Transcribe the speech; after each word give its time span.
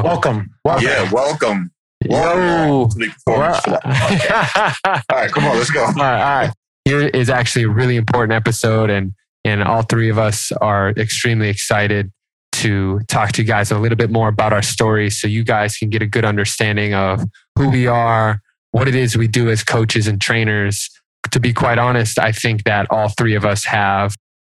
welcome. 0.00 0.50
Welcome. 0.64 0.82
welcome. 0.82 0.86
Yeah, 0.86 1.12
welcome. 1.12 1.70
Yo. 2.04 2.88
To 2.90 2.98
the 2.98 3.10
Well- 3.26 3.60
All 5.10 5.16
right, 5.18 5.30
come 5.30 5.44
on, 5.44 5.56
let's 5.56 5.70
go. 5.70 5.84
all 5.84 5.92
right, 5.92 6.20
all 6.22 6.38
right. 6.46 6.50
Here 6.84 7.02
is 7.08 7.30
actually 7.30 7.64
a 7.64 7.68
really 7.68 7.96
important 7.96 8.32
episode, 8.32 8.90
and 8.90 9.12
and 9.44 9.62
all 9.62 9.82
three 9.82 10.08
of 10.08 10.18
us 10.18 10.50
are 10.60 10.90
extremely 10.90 11.48
excited 11.48 12.10
to 12.52 13.00
talk 13.08 13.32
to 13.32 13.42
you 13.42 13.48
guys 13.48 13.70
a 13.70 13.78
little 13.78 13.96
bit 13.96 14.10
more 14.10 14.28
about 14.28 14.52
our 14.52 14.62
stories, 14.62 15.20
so 15.20 15.26
you 15.28 15.44
guys 15.44 15.76
can 15.76 15.90
get 15.90 16.02
a 16.02 16.06
good 16.06 16.24
understanding 16.24 16.94
of 16.94 17.22
who 17.56 17.68
we 17.70 17.86
are, 17.86 18.40
what 18.72 18.88
it 18.88 18.94
is 18.94 19.16
we 19.16 19.26
do 19.28 19.50
as 19.50 19.62
coaches 19.64 20.06
and 20.08 20.20
trainers. 20.20 20.88
To 21.30 21.40
be 21.40 21.52
quite 21.52 21.78
honest, 21.78 22.18
I 22.18 22.32
think 22.32 22.64
that 22.64 22.86
all 22.90 23.08
three 23.10 23.34
of 23.36 23.44
us 23.44 23.64
have 23.66 24.14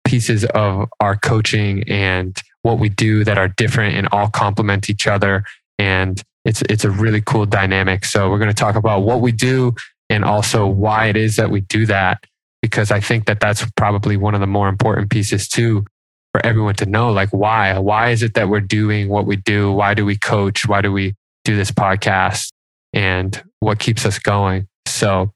pieces 0.05 0.43
of 0.45 0.87
our 0.99 1.15
coaching 1.17 1.83
and 1.89 2.35
what 2.63 2.79
we 2.79 2.89
do 2.89 3.23
that 3.23 3.37
are 3.37 3.47
different 3.49 3.95
and 3.95 4.07
all 4.11 4.29
complement 4.29 4.89
each 4.89 5.05
other. 5.05 5.45
And 5.77 6.21
it's 6.43 6.63
it's 6.69 6.83
a 6.83 6.89
really 6.89 7.21
cool 7.21 7.45
dynamic. 7.45 8.03
So 8.03 8.29
we're 8.29 8.39
going 8.39 8.49
to 8.49 8.55
talk 8.55 8.75
about 8.75 9.03
what 9.03 9.21
we 9.21 9.31
do 9.31 9.75
and 10.09 10.25
also 10.25 10.65
why 10.65 11.07
it 11.07 11.15
is 11.15 11.35
that 11.35 11.51
we 11.51 11.61
do 11.61 11.85
that 11.85 12.23
because 12.61 12.91
I 12.91 12.99
think 12.99 13.25
that 13.25 13.39
that's 13.39 13.69
probably 13.75 14.17
one 14.17 14.33
of 14.33 14.41
the 14.41 14.47
more 14.47 14.69
important 14.69 15.09
pieces 15.09 15.47
too 15.47 15.85
for 16.33 16.45
everyone 16.45 16.75
to 16.75 16.85
know 16.85 17.11
like 17.11 17.29
why? 17.29 17.77
Why 17.77 18.09
is 18.09 18.23
it 18.23 18.33
that 18.33 18.49
we're 18.49 18.61
doing 18.61 19.09
what 19.09 19.25
we 19.25 19.35
do? 19.35 19.71
Why 19.71 19.93
do 19.93 20.05
we 20.05 20.17
coach? 20.17 20.67
Why 20.67 20.81
do 20.81 20.91
we 20.91 21.13
do 21.45 21.55
this 21.55 21.71
podcast? 21.71 22.49
And 22.93 23.41
what 23.59 23.79
keeps 23.79 24.05
us 24.05 24.19
going? 24.19 24.67
So 24.87 25.31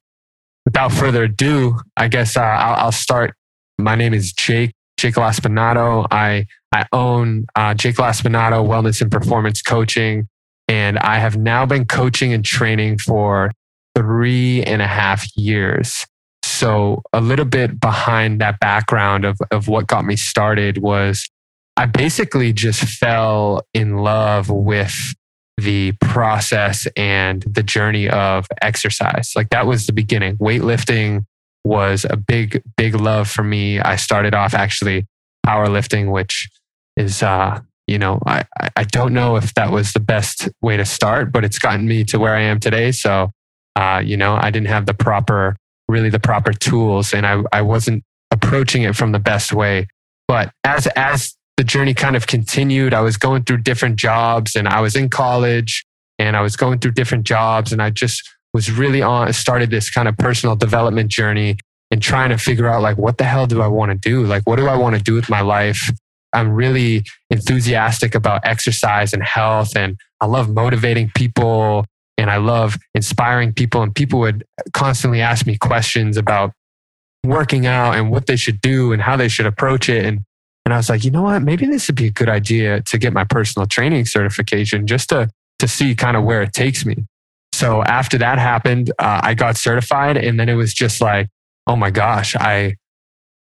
without 0.65 0.91
further 0.91 1.23
ado 1.23 1.79
I 1.95 2.07
guess 2.07 2.37
uh, 2.37 2.41
I'll, 2.41 2.85
I'll 2.85 2.91
start. 2.91 3.33
My 3.77 3.95
name 3.95 4.13
is 4.13 4.33
Jake 4.33 4.73
Jake 4.97 5.15
Laspinato 5.15 6.07
I 6.11 6.47
I 6.71 6.85
own 6.91 7.45
uh, 7.55 7.73
Jake 7.73 7.95
Laspinato 7.95 8.65
Wellness 8.67 9.01
and 9.01 9.11
Performance 9.11 9.61
Coaching 9.61 10.27
and 10.67 10.99
I 10.99 11.19
have 11.19 11.37
now 11.37 11.65
been 11.65 11.85
coaching 11.85 12.33
and 12.33 12.43
training 12.43 12.97
for 12.97 13.51
three 13.95 14.63
and 14.63 14.81
a 14.81 14.87
half 14.87 15.25
years. 15.37 16.05
So 16.43 17.01
a 17.13 17.21
little 17.21 17.45
bit 17.45 17.79
behind 17.79 18.41
that 18.41 18.59
background 18.59 19.25
of, 19.25 19.39
of 19.51 19.67
what 19.67 19.87
got 19.87 20.05
me 20.05 20.15
started 20.15 20.79
was 20.79 21.27
I 21.77 21.85
basically 21.85 22.53
just 22.53 22.83
fell 22.83 23.61
in 23.73 23.97
love 23.97 24.49
with 24.49 25.13
the 25.57 25.93
process 26.01 26.87
and 26.95 27.43
the 27.43 27.63
journey 27.63 28.09
of 28.09 28.47
exercise. 28.61 29.31
Like 29.35 29.49
that 29.49 29.65
was 29.65 29.87
the 29.87 29.93
beginning. 29.93 30.37
Weightlifting 30.37 31.25
was 31.67 32.05
a 32.09 32.17
big, 32.17 32.61
big 32.77 32.95
love 32.95 33.29
for 33.29 33.43
me. 33.43 33.79
I 33.79 33.95
started 33.97 34.33
off 34.33 34.53
actually 34.53 35.05
powerlifting, 35.45 36.11
which 36.11 36.49
is, 36.95 37.21
uh, 37.21 37.59
you 37.87 37.99
know, 37.99 38.19
I, 38.25 38.45
I- 38.75 38.83
don't 38.85 39.13
know 39.13 39.35
if 39.35 39.53
that 39.55 39.71
was 39.71 39.93
the 39.93 39.99
best 39.99 40.49
way 40.61 40.77
to 40.77 40.85
start, 40.85 41.31
but 41.31 41.43
it's 41.43 41.59
gotten 41.59 41.87
me 41.87 42.03
to 42.05 42.17
where 42.19 42.35
I 42.35 42.41
am 42.41 42.59
today. 42.59 42.91
So, 42.91 43.31
uh, 43.75 44.01
you 44.03 44.17
know, 44.17 44.35
I 44.41 44.49
didn't 44.49 44.67
have 44.69 44.85
the 44.85 44.93
proper, 44.93 45.55
really 45.87 46.09
the 46.09 46.19
proper 46.19 46.51
tools 46.53 47.13
and 47.13 47.25
I, 47.27 47.43
I 47.51 47.61
wasn't 47.61 48.03
approaching 48.31 48.83
it 48.83 48.95
from 48.95 49.11
the 49.11 49.19
best 49.19 49.53
way. 49.53 49.87
But 50.27 50.51
as, 50.63 50.87
as 50.95 51.35
the 51.57 51.63
journey 51.63 51.93
kind 51.93 52.15
of 52.15 52.27
continued, 52.27 52.93
I 52.93 53.01
was 53.01 53.17
going 53.17 53.43
through 53.43 53.57
different 53.57 53.97
jobs 53.97 54.55
and 54.55 54.67
I 54.67 54.81
was 54.81 54.95
in 54.95 55.09
college 55.09 55.85
and 56.17 56.35
I 56.35 56.41
was 56.41 56.55
going 56.55 56.79
through 56.79 56.91
different 56.91 57.25
jobs 57.25 57.71
and 57.71 57.81
I 57.81 57.89
just 57.89 58.27
was 58.53 58.71
really 58.71 59.01
on, 59.01 59.31
started 59.33 59.69
this 59.69 59.89
kind 59.89 60.07
of 60.07 60.17
personal 60.17 60.55
development 60.55 61.09
journey 61.09 61.57
and 61.91 62.01
trying 62.01 62.29
to 62.29 62.37
figure 62.37 62.67
out 62.67 62.81
like, 62.81 62.97
what 62.97 63.17
the 63.17 63.23
hell 63.23 63.47
do 63.47 63.61
I 63.61 63.67
want 63.67 63.91
to 63.91 63.97
do? 63.97 64.23
Like, 64.23 64.43
what 64.45 64.57
do 64.57 64.67
I 64.67 64.75
want 64.75 64.95
to 64.95 65.01
do 65.01 65.13
with 65.13 65.29
my 65.29 65.41
life? 65.41 65.89
I'm 66.33 66.51
really 66.51 67.03
enthusiastic 67.29 68.13
about 68.13 68.41
exercise 68.45 69.13
and 69.13 69.23
health 69.23 69.75
and 69.75 69.97
I 70.19 70.25
love 70.25 70.49
motivating 70.49 71.11
people 71.15 71.85
and 72.17 72.29
I 72.29 72.37
love 72.37 72.77
inspiring 72.93 73.53
people 73.53 73.81
and 73.81 73.93
people 73.95 74.19
would 74.19 74.43
constantly 74.73 75.21
ask 75.21 75.45
me 75.45 75.57
questions 75.57 76.17
about 76.17 76.51
working 77.23 77.65
out 77.65 77.95
and 77.95 78.11
what 78.11 78.27
they 78.27 78.35
should 78.35 78.59
do 78.61 78.91
and 78.91 79.01
how 79.01 79.15
they 79.15 79.27
should 79.27 79.45
approach 79.45 79.89
it 79.89 80.05
and 80.05 80.21
and 80.65 80.73
I 80.73 80.77
was 80.77 80.89
like, 80.89 81.05
you 81.05 81.11
know 81.11 81.21
what? 81.21 81.41
Maybe 81.43 81.65
this 81.65 81.87
would 81.87 81.95
be 81.95 82.07
a 82.07 82.11
good 82.11 82.27
idea 82.27 82.81
to 82.81 82.97
get 82.97 83.13
my 83.13 83.23
personal 83.23 83.67
training 83.67 84.05
certification 84.05 84.85
just 84.85 85.07
to 85.09 85.29
to 85.59 85.67
see 85.67 85.95
kind 85.95 86.17
of 86.17 86.25
where 86.25 86.41
it 86.41 86.51
takes 86.51 86.85
me. 86.85 87.05
So 87.57 87.81
after 87.81 88.19
that 88.19 88.37
happened, 88.37 88.91
uh, 88.99 89.21
I 89.23 89.33
got 89.33 89.57
certified, 89.57 90.15
and 90.15 90.39
then 90.39 90.47
it 90.47 90.53
was 90.53 90.75
just 90.75 91.01
like, 91.01 91.27
oh 91.65 91.75
my 91.75 91.89
gosh, 91.89 92.35
I 92.35 92.75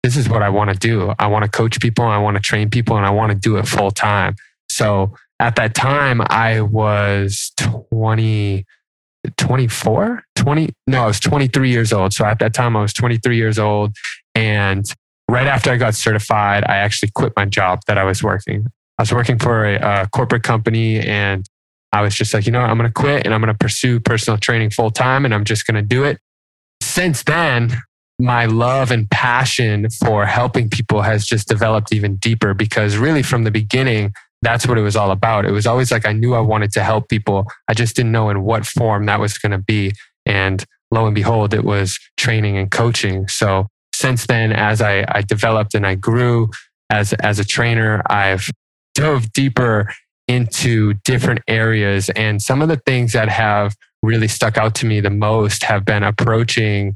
this 0.04 0.16
is 0.16 0.30
what 0.30 0.44
I 0.44 0.50
want 0.50 0.70
to 0.70 0.78
do. 0.78 1.16
I 1.18 1.26
want 1.26 1.46
to 1.46 1.50
coach 1.50 1.80
people, 1.80 2.06
I 2.06 2.20
want 2.20 2.38
to 2.38 2.42
train 2.42 2.70
people, 2.70 2.96
and 2.96 3.08
I 3.08 3.10
want 3.10 3.32
to 3.32 3.38
do 3.38 3.58
it 3.58 3.68
full 3.68 3.90
time. 3.90 4.36
So 4.70 5.16
at 5.40 5.56
that 5.56 5.74
time, 5.74 6.22
I 6.30 6.62
was 6.62 7.54
20, 7.58 8.66
24, 9.38 10.24
20, 10.36 10.70
no, 10.86 11.04
I 11.04 11.08
was 11.08 11.20
23 11.20 11.72
years 11.72 11.92
old. 11.92 12.14
So 12.14 12.24
at 12.24 12.38
that 12.38 12.54
time, 12.54 12.78
I 12.78 12.82
was 12.82 12.94
23 12.94 13.36
years 13.36 13.58
old. 13.58 13.96
And 14.36 14.86
right 15.28 15.48
after 15.48 15.72
I 15.72 15.78
got 15.78 15.96
certified, 15.96 16.66
I 16.68 16.78
actually 16.78 17.10
quit 17.16 17.34
my 17.36 17.46
job 17.46 17.80
that 17.88 17.98
I 17.98 18.04
was 18.04 18.22
working. 18.22 18.68
I 19.00 19.02
was 19.02 19.12
working 19.12 19.40
for 19.40 19.66
a, 19.66 20.04
a 20.04 20.10
corporate 20.10 20.44
company 20.44 21.00
and 21.00 21.48
I 21.94 22.02
was 22.02 22.16
just 22.16 22.34
like, 22.34 22.46
you 22.46 22.52
know? 22.52 22.60
I'm 22.60 22.78
going 22.78 22.90
to 22.90 22.94
quit 22.94 23.26
and 23.26 23.34
I'm 23.34 23.40
going 23.40 23.54
to 23.54 23.58
pursue 23.58 24.00
personal 24.00 24.38
training 24.38 24.72
full 24.72 24.92
time 24.92 25.26
and 25.26 25.34
I'm 25.34 25.46
just 25.46 25.66
going 25.66 25.76
to 25.76 25.82
do 25.82 26.04
it. 26.04 26.20
Since 26.82 27.24
then, 27.24 27.78
my 28.20 28.46
love 28.46 28.92
and 28.92 29.10
passion 29.10 29.90
for 29.90 30.26
helping 30.26 30.70
people 30.70 31.04
has 31.04 31.26
just 31.26 31.48
developed 31.48 31.94
even 31.94 32.18
deeper 32.18 32.54
because 32.54 32.98
really 32.98 33.24
from 33.24 33.44
the 33.44 33.52
beginning, 33.52 34.12
that's 34.42 34.68
what 34.68 34.78
it 34.78 34.82
was 34.82 34.96
all 34.96 35.12
about. 35.12 35.46
It 35.46 35.52
was 35.52 35.66
always 35.68 35.92
like 35.92 36.06
I 36.06 36.12
knew 36.12 36.34
I 36.34 36.40
wanted 36.40 36.72
to 36.74 36.84
help 36.84 37.10
people. 37.10 37.48
I 37.68 37.74
just 37.74 37.96
didn't 37.96 38.12
know 38.12 38.30
in 38.30 38.44
what 38.44 38.66
form 38.66 39.06
that 39.06 39.20
was 39.20 39.38
going 39.38 39.52
to 39.52 39.58
be. 39.58 39.94
And 40.26 40.64
lo 40.92 41.06
and 41.06 41.16
behold, 41.16 41.54
it 41.54 41.64
was 41.64 42.00
training 42.18 42.58
and 42.58 42.70
coaching. 42.70 43.28
So 43.28 43.68
since 43.94 44.26
then, 44.26 44.52
as 44.52 44.82
I, 44.82 45.06
I 45.08 45.22
developed 45.22 45.76
and 45.76 45.86
I 45.86 45.96
grew 45.96 46.50
as, 46.90 47.14
as 47.14 47.40
a 47.40 47.46
trainer, 47.46 48.02
I've 48.10 48.50
dove 48.96 49.32
deeper 49.34 49.92
into 50.28 50.94
different 51.06 51.42
areas. 51.48 52.10
And 52.12 52.42
some 52.42 52.62
of 52.62 52.70
the 52.70 52.82
things 52.86 53.14
that 53.14 53.30
have 53.30 53.76
really 54.02 54.28
stuck 54.28 54.58
out 54.58 54.76
to 54.76 54.86
me 54.86 55.00
the 55.00 55.10
most 55.10 55.64
have 55.64 55.86
been 55.86 56.04
approaching 56.04 56.96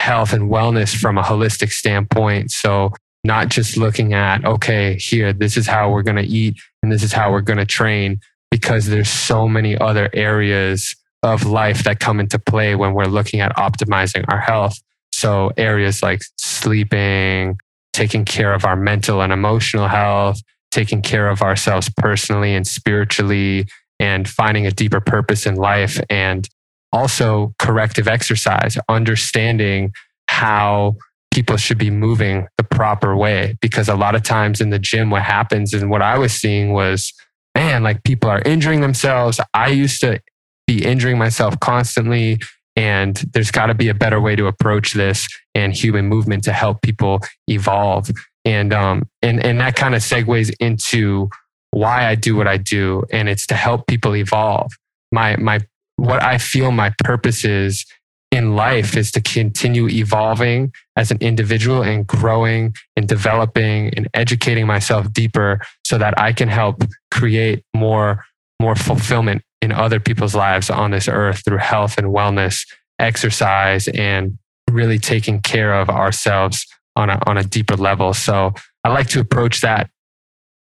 health 0.00 0.32
and 0.32 0.50
wellness 0.50 0.94
from 0.94 1.18
a 1.18 1.22
holistic 1.22 1.72
standpoint. 1.72 2.50
So 2.50 2.92
not 3.24 3.48
just 3.48 3.76
looking 3.76 4.14
at, 4.14 4.44
okay, 4.44 4.96
here, 4.96 5.32
this 5.32 5.56
is 5.56 5.66
how 5.66 5.90
we're 5.90 6.02
going 6.02 6.16
to 6.16 6.22
eat 6.22 6.56
and 6.82 6.92
this 6.92 7.02
is 7.02 7.12
how 7.12 7.32
we're 7.32 7.40
going 7.40 7.58
to 7.58 7.66
train, 7.66 8.20
because 8.50 8.86
there's 8.86 9.08
so 9.08 9.48
many 9.48 9.76
other 9.76 10.08
areas 10.12 10.94
of 11.22 11.44
life 11.44 11.82
that 11.84 11.98
come 11.98 12.20
into 12.20 12.38
play 12.38 12.76
when 12.76 12.94
we're 12.94 13.06
looking 13.06 13.40
at 13.40 13.56
optimizing 13.56 14.24
our 14.28 14.38
health. 14.38 14.78
So 15.12 15.50
areas 15.56 16.02
like 16.02 16.20
sleeping, 16.36 17.58
taking 17.92 18.24
care 18.24 18.52
of 18.52 18.64
our 18.64 18.76
mental 18.76 19.22
and 19.22 19.32
emotional 19.32 19.88
health, 19.88 20.40
taking 20.76 21.00
care 21.00 21.30
of 21.30 21.40
ourselves 21.40 21.90
personally 21.96 22.54
and 22.54 22.66
spiritually, 22.66 23.66
and 23.98 24.28
finding 24.28 24.66
a 24.66 24.70
deeper 24.70 25.00
purpose 25.00 25.46
in 25.46 25.54
life. 25.54 25.98
And 26.10 26.46
also 26.92 27.54
corrective 27.58 28.06
exercise, 28.06 28.76
understanding 28.88 29.92
how 30.28 30.96
people 31.32 31.56
should 31.56 31.78
be 31.78 31.90
moving 31.90 32.46
the 32.58 32.64
proper 32.64 33.16
way. 33.16 33.56
Because 33.60 33.88
a 33.88 33.96
lot 33.96 34.14
of 34.14 34.22
times 34.22 34.60
in 34.60 34.70
the 34.70 34.78
gym, 34.78 35.08
what 35.10 35.22
happens 35.22 35.72
and 35.72 35.90
what 35.90 36.02
I 36.02 36.18
was 36.18 36.32
seeing 36.32 36.72
was, 36.72 37.12
man, 37.54 37.82
like 37.82 38.04
people 38.04 38.28
are 38.28 38.42
injuring 38.42 38.82
themselves. 38.82 39.40
I 39.54 39.68
used 39.68 40.00
to 40.02 40.20
be 40.66 40.84
injuring 40.84 41.16
myself 41.18 41.58
constantly. 41.60 42.38
And 42.76 43.16
there's 43.32 43.50
got 43.50 43.66
to 43.66 43.74
be 43.74 43.88
a 43.88 43.94
better 43.94 44.20
way 44.20 44.36
to 44.36 44.46
approach 44.46 44.92
this 44.92 45.26
and 45.54 45.72
human 45.72 46.06
movement 46.06 46.44
to 46.44 46.52
help 46.52 46.82
people 46.82 47.20
evolve. 47.48 48.10
And 48.46 48.72
um, 48.72 49.08
and 49.22 49.44
and 49.44 49.60
that 49.60 49.76
kind 49.76 49.94
of 49.94 50.00
segues 50.00 50.54
into 50.60 51.28
why 51.72 52.06
I 52.06 52.14
do 52.14 52.36
what 52.36 52.46
I 52.46 52.56
do, 52.56 53.02
and 53.12 53.28
it's 53.28 53.46
to 53.48 53.54
help 53.54 53.86
people 53.86 54.16
evolve. 54.16 54.72
My 55.12 55.36
my 55.36 55.60
what 55.96 56.22
I 56.22 56.38
feel 56.38 56.70
my 56.70 56.94
purpose 57.04 57.44
is 57.44 57.84
in 58.30 58.54
life 58.54 58.96
is 58.96 59.10
to 59.12 59.20
continue 59.20 59.88
evolving 59.88 60.72
as 60.96 61.10
an 61.10 61.18
individual 61.20 61.82
and 61.82 62.06
growing 62.06 62.74
and 62.96 63.08
developing 63.08 63.92
and 63.96 64.08
educating 64.14 64.66
myself 64.66 65.12
deeper 65.12 65.60
so 65.84 65.96
that 65.98 66.18
I 66.18 66.32
can 66.32 66.48
help 66.48 66.84
create 67.10 67.64
more 67.74 68.24
more 68.60 68.74
fulfillment 68.74 69.42
in 69.60 69.72
other 69.72 70.00
people's 70.00 70.34
lives 70.34 70.70
on 70.70 70.90
this 70.92 71.08
earth 71.08 71.42
through 71.44 71.58
health 71.58 71.98
and 71.98 72.08
wellness, 72.08 72.66
exercise, 72.98 73.88
and 73.88 74.38
really 74.70 74.98
taking 74.98 75.40
care 75.40 75.74
of 75.74 75.88
ourselves 75.88 76.66
on 76.96 77.10
a, 77.10 77.20
on 77.26 77.38
a 77.38 77.44
deeper 77.44 77.76
level. 77.76 78.14
So 78.14 78.52
I 78.84 78.88
like 78.88 79.08
to 79.08 79.20
approach 79.20 79.60
that 79.60 79.90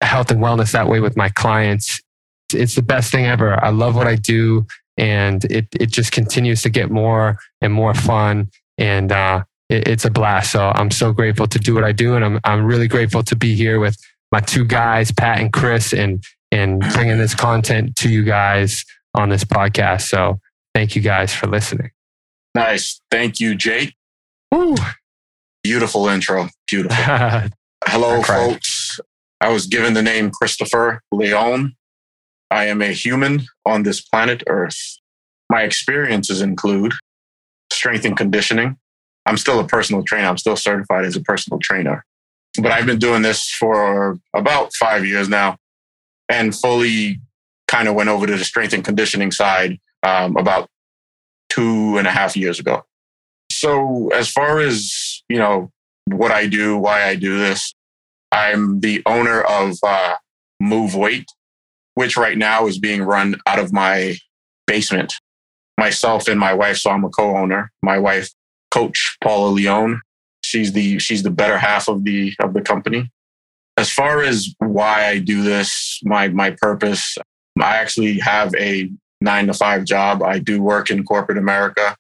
health 0.02 0.32
and 0.32 0.42
wellness 0.42 0.72
that 0.72 0.88
way 0.88 1.00
with 1.00 1.16
my 1.16 1.30
clients. 1.30 2.02
It's 2.54 2.76
the 2.76 2.82
best 2.82 3.12
thing 3.12 3.26
ever. 3.26 3.64
I 3.64 3.70
love 3.70 3.96
what 3.96 4.08
I 4.08 4.16
do 4.16 4.66
and 4.98 5.46
it, 5.46 5.68
it 5.80 5.92
just 5.92 6.12
continues 6.12 6.62
to 6.64 6.70
get 6.70 6.90
more 6.90 7.38
and 7.62 7.72
more 7.72 7.94
fun. 7.94 8.50
And 8.78 9.12
uh, 9.12 9.44
it, 9.70 9.88
it's 9.88 10.06
a 10.06 10.10
blast. 10.10 10.52
So 10.52 10.72
I'm 10.76 10.92
so 10.92 11.14
grateful 11.14 11.48
to 11.48 11.60
do 11.60 11.76
what 11.76 11.84
I 11.84 11.92
do. 11.92 12.16
And 12.16 12.26
I'm, 12.26 12.40
I'm 12.44 12.66
really 12.66 12.88
grateful 12.88 13.24
to 13.24 13.36
be 13.36 13.56
here 13.56 13.80
with 13.80 13.98
my 14.32 14.40
two 14.40 14.66
guys, 14.66 15.12
Pat 15.12 15.40
and 15.40 15.54
Chris, 15.54 15.94
and, 15.94 16.24
and 16.52 16.80
bringing 16.94 17.18
this 17.18 17.36
content 17.36 17.96
to 17.98 18.10
you 18.10 18.24
guys 18.24 18.84
on 19.14 19.30
this 19.30 19.44
podcast. 19.44 20.04
So 20.04 20.40
thank 20.74 20.96
you 20.96 21.02
guys 21.02 21.34
for 21.34 21.48
listening. 21.48 21.92
Nice. 22.56 23.00
Thank 23.12 23.40
you, 23.40 23.56
Jake. 23.56 23.96
Woo. 24.52 24.76
Beautiful 25.68 26.08
intro. 26.08 26.48
Beautiful. 26.70 26.96
Hello, 27.86 28.22
folks. 28.22 29.02
I 29.42 29.50
was 29.50 29.68
given 29.68 29.96
the 29.96 30.02
name 30.02 30.32
Christopher 30.32 31.02
Leon. 31.12 31.76
I 32.50 32.68
am 32.68 32.82
a 32.82 32.94
human 32.94 33.42
on 33.66 33.84
this 33.84 34.00
planet 34.00 34.44
Earth. 34.48 34.80
My 35.50 35.64
experiences 35.64 36.40
include 36.40 36.94
strength 37.70 38.06
and 38.06 38.16
conditioning. 38.16 38.78
I'm 39.26 39.36
still 39.36 39.60
a 39.60 39.68
personal 39.68 40.04
trainer. 40.04 40.30
I'm 40.30 40.38
still 40.38 40.56
certified 40.56 41.04
as 41.04 41.18
a 41.18 41.22
personal 41.22 41.60
trainer. 41.60 42.06
But 42.62 42.72
I've 42.72 42.86
been 42.86 42.98
doing 42.98 43.22
this 43.22 43.52
for 43.52 44.18
about 44.34 44.74
five 44.74 45.06
years 45.06 45.28
now 45.28 45.58
and 46.30 46.56
fully 46.56 47.20
kind 47.68 47.90
of 47.90 47.96
went 47.96 48.08
over 48.08 48.26
to 48.26 48.38
the 48.38 48.46
strength 48.46 48.72
and 48.72 48.86
conditioning 48.86 49.34
side 49.34 49.80
um, 50.02 50.38
about 50.38 50.70
two 51.50 51.98
and 51.98 52.08
a 52.08 52.12
half 52.12 52.38
years 52.38 52.58
ago. 52.58 52.86
So, 53.52 54.10
as 54.10 54.30
far 54.30 54.60
as, 54.60 55.07
you 55.30 55.38
know, 55.38 55.72
what 56.06 56.32
I 56.32 56.48
do, 56.48 56.78
why 56.78 57.04
I 57.04 57.16
do 57.16 57.38
this, 57.38 57.74
I'm 58.32 58.80
the 58.80 59.02
owner 59.06 59.42
of 59.42 59.76
uh, 59.84 60.16
Move 60.60 60.96
Weight, 60.96 61.28
which 61.96 62.18
right 62.18 62.38
now 62.38 62.68
is 62.68 62.80
being 62.80 63.04
run 63.04 63.36
out 63.46 63.60
of 63.60 63.74
my 63.74 64.18
basement. 64.66 65.14
Myself 65.78 66.28
and 66.28 66.40
my 66.40 66.54
wife, 66.54 66.78
so 66.78 66.90
I'm 66.90 67.06
a 67.06 67.10
co-owner. 67.10 67.72
My 67.84 68.00
wife, 68.00 68.30
Coach 68.72 69.18
Paula 69.22 69.50
Leone, 69.50 70.02
she's 70.42 70.74
the 70.74 70.98
she's 71.00 71.24
the 71.24 71.30
better 71.30 71.58
half 71.58 71.88
of 71.88 72.04
the 72.04 72.34
of 72.40 72.54
the 72.54 72.62
company. 72.62 73.12
As 73.78 73.92
far 73.92 74.24
as 74.24 74.54
why 74.58 75.06
I 75.06 75.20
do 75.20 75.44
this, 75.44 76.00
my 76.04 76.30
my 76.30 76.52
purpose, 76.52 77.18
I 77.62 77.78
actually 77.78 78.18
have 78.20 78.56
a 78.56 78.90
nine 79.22 79.48
to 79.48 79.54
five 79.54 79.84
job. 79.86 80.24
I 80.24 80.40
do 80.40 80.62
work 80.62 80.90
in 80.90 81.04
corporate 81.04 81.38
America, 81.38 81.96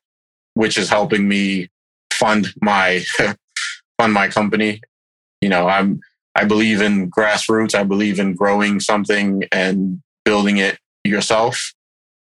which 0.55 0.77
is 0.77 0.89
helping 0.89 1.27
me 1.27 1.69
fund 2.19 2.53
my 2.61 3.03
fund 3.99 4.13
my 4.13 4.27
company. 4.27 4.81
You 5.41 5.49
know, 5.49 5.67
I'm 5.67 5.99
I 6.35 6.45
believe 6.45 6.81
in 6.81 7.09
grassroots. 7.09 7.75
I 7.75 7.83
believe 7.83 8.19
in 8.19 8.35
growing 8.35 8.79
something 8.79 9.43
and 9.51 10.01
building 10.23 10.57
it 10.57 10.77
yourself. 11.03 11.73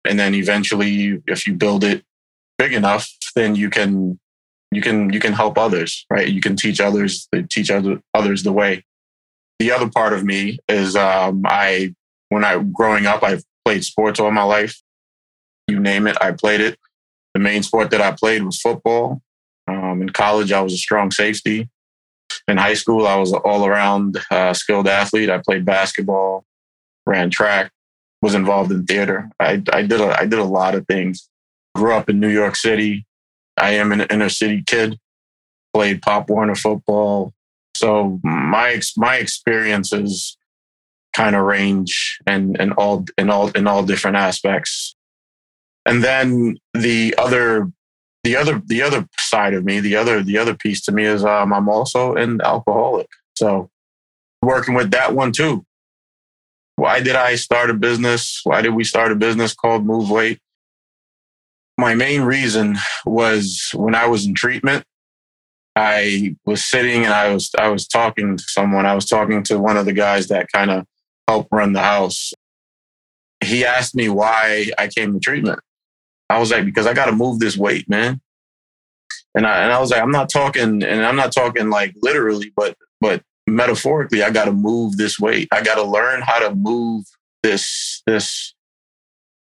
And 0.06 0.20
then 0.20 0.34
eventually, 0.34 1.22
if 1.28 1.46
you 1.46 1.54
build 1.54 1.84
it 1.84 2.04
big 2.58 2.74
enough, 2.74 3.10
then 3.36 3.56
you 3.56 3.70
can 3.70 4.20
you 4.72 4.82
can 4.82 5.12
you 5.14 5.20
can 5.20 5.34
help 5.34 5.58
others, 5.58 6.06
right? 6.10 6.28
You 6.28 6.42
can 6.42 6.56
teach 6.56 6.80
others 6.82 7.28
teach 7.50 7.70
other, 7.70 8.02
others 8.14 8.44
the 8.44 8.54
way. 8.54 8.84
The 9.60 9.72
other 9.72 9.90
part 9.90 10.14
of 10.14 10.24
me 10.24 10.58
is 10.68 10.96
um, 10.96 11.44
I 11.46 11.94
when 12.30 12.44
I 12.44 12.58
growing 12.64 13.06
up, 13.06 13.24
I've 13.24 13.44
played 13.64 13.84
sports 13.84 14.20
all 14.20 14.32
my 14.32 14.44
life. 14.44 14.82
You 15.68 15.80
name 15.80 16.08
it, 16.08 16.18
I 16.20 16.32
played 16.32 16.62
it. 16.62 16.80
The 17.34 17.40
main 17.40 17.64
sport 17.64 17.92
that 17.92 18.02
I 18.02 18.12
played 18.12 18.44
was 18.44 18.60
football. 18.60 19.22
Um, 19.68 20.02
in 20.02 20.10
college, 20.10 20.52
I 20.52 20.62
was 20.62 20.74
a 20.74 20.78
strong 20.78 21.12
safety. 21.12 21.70
In 22.48 22.58
high 22.58 22.74
school, 22.74 23.08
I 23.08 23.16
was 23.16 23.32
an 23.32 23.40
all 23.40 23.66
around 23.66 24.20
uh, 24.32 24.54
skilled 24.54 24.88
athlete. 24.88 25.30
I 25.30 25.38
played 25.38 25.66
basketball, 25.66 26.46
ran 27.06 27.30
track, 27.30 27.72
was 28.22 28.36
involved 28.36 28.72
in 28.72 28.86
theater. 28.86 29.30
I, 29.40 29.62
I, 29.72 29.82
did 29.84 30.02
a, 30.02 30.18
I 30.20 30.26
did 30.26 30.40
a 30.40 30.44
lot 30.44 30.76
of 30.76 30.88
things. 30.88 31.30
Grew 31.76 31.94
up 31.94 32.10
in 32.10 32.20
New 32.20 32.30
York 32.30 32.56
City. 32.56 33.06
I 33.58 33.72
am 33.72 33.92
an 33.92 34.02
inner 34.02 34.30
city 34.30 34.64
kid. 34.66 34.98
Played 35.74 36.02
Pop 36.02 36.30
Warner 36.30 36.56
football. 36.56 37.34
So 37.76 38.20
my 38.24 38.82
my 38.98 39.16
experiences 39.16 40.38
kind 41.14 41.36
of 41.36 41.44
range 41.44 42.20
and 42.28 42.60
and 42.60 42.74
all 42.74 43.06
in 43.18 43.30
all 43.30 43.50
in 43.50 43.68
all 43.68 43.84
different 43.84 44.18
aspects. 44.18 44.96
And 45.86 46.04
then 46.04 46.58
the 46.74 47.16
other 47.18 47.72
the 48.24 48.36
other 48.36 48.62
the 48.66 48.82
other 48.82 49.08
side 49.18 49.54
of 49.54 49.66
me, 49.66 49.80
the 49.80 49.96
other 49.96 50.22
the 50.24 50.38
other 50.38 50.56
piece 50.56 50.82
to 50.82 50.92
me 50.92 51.06
is 51.06 51.26
um, 51.26 51.54
I'm 51.54 51.70
also 51.70 52.16
an 52.16 52.42
alcoholic. 52.42 53.08
So 53.36 53.70
working 54.42 54.74
with 54.74 54.92
that 54.92 55.14
one 55.14 55.32
too. 55.32 55.66
Why 56.76 57.00
did 57.00 57.16
I 57.16 57.36
start 57.36 57.70
a 57.70 57.74
business? 57.74 58.42
Why 58.44 58.62
did 58.62 58.74
we 58.74 58.84
start 58.84 59.12
a 59.12 59.16
business 59.16 59.54
called 59.54 59.86
Move 59.86 60.10
Weight? 60.10 60.40
My 61.78 61.96
main 61.96 62.22
reason 62.22 62.78
was 63.06 63.72
when 63.74 63.96
I 63.96 64.08
was 64.08 64.26
in 64.26 64.36
treatment, 64.36 64.86
I 65.76 66.36
was 66.46 66.64
sitting 66.64 67.06
and 67.06 67.14
I 67.14 67.34
was 67.34 67.50
I 67.58 67.70
was 67.70 67.88
talking 67.88 68.38
to 68.38 68.44
someone. 68.44 68.86
I 68.86 68.96
was 68.96 69.06
talking 69.06 69.42
to 69.44 69.60
one 69.60 69.78
of 69.78 69.86
the 69.86 69.94
guys 69.94 70.28
that 70.28 70.52
kind 70.54 70.70
of 70.70 70.86
helped 71.28 71.50
run 71.52 71.74
the 71.74 71.82
house. 71.82 72.34
He 73.44 73.66
asked 73.66 73.96
me 73.96 74.10
why 74.10 74.72
I 74.78 74.88
came 74.88 75.14
to 75.14 75.20
treatment. 75.20 75.60
I 76.32 76.40
was 76.40 76.52
like, 76.52 76.66
because 76.66 76.88
I 76.88 76.94
got 76.94 77.06
to 77.06 77.12
move 77.12 77.40
this 77.40 77.58
weight, 77.58 77.90
man. 77.90 78.22
And 79.36 79.46
I 79.46 79.64
and 79.64 79.72
I 79.72 79.80
was 79.80 79.92
like, 79.92 80.02
I'm 80.02 80.12
not 80.12 80.30
talking, 80.30 80.84
and 80.84 81.06
I'm 81.06 81.16
not 81.16 81.32
talking 81.32 81.70
like 81.70 81.96
literally, 82.02 82.52
but 82.56 82.76
but 83.00 83.24
metaphorically, 83.48 84.24
I 84.24 84.30
got 84.30 84.46
to 84.46 84.52
move 84.52 84.98
this 84.98 85.20
weight. 85.20 85.48
I 85.52 85.62
got 85.62 85.76
to 85.76 85.84
learn 85.84 86.22
how 86.22 86.40
to 86.40 86.56
move 86.56 87.06
this 87.44 88.02
this 88.06 88.54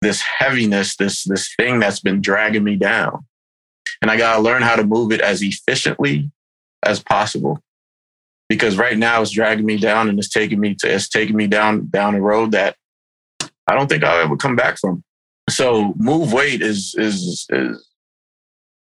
this 0.02 0.22
heaviness, 0.22 0.96
this 0.96 1.24
this 1.24 1.54
thing 1.56 1.80
that's 1.80 2.00
been 2.00 2.22
dragging 2.22 2.64
me 2.64 2.76
down, 2.76 3.26
and 4.02 4.12
I 4.12 4.18
got 4.18 4.36
to 4.36 4.42
learn 4.42 4.62
how 4.62 4.76
to 4.76 4.86
move 4.86 5.12
it 5.12 5.22
as 5.22 5.42
efficiently 5.42 6.32
as 6.84 7.02
possible. 7.02 7.60
Because 8.48 8.78
right 8.78 8.98
now 8.98 9.22
it's 9.22 9.32
dragging 9.32 9.66
me 9.66 9.78
down 9.78 10.10
and 10.10 10.18
it's 10.18 10.30
taking 10.30 10.60
me 10.60 10.74
to 10.76 10.92
it's 10.92 11.08
taking 11.08 11.36
me 11.36 11.46
down 11.46 11.88
down 11.90 12.16
a 12.16 12.22
road 12.22 12.52
that 12.54 12.76
I 13.68 13.76
don't 13.76 13.88
think 13.88 14.04
I'll 14.04 14.24
ever 14.24 14.38
come 14.38 14.56
back 14.56 14.80
from 14.80 15.04
so 15.52 15.94
move 15.98 16.34
weight 16.34 16.62
is 16.62 16.96
is 16.98 17.46
is 17.50 17.88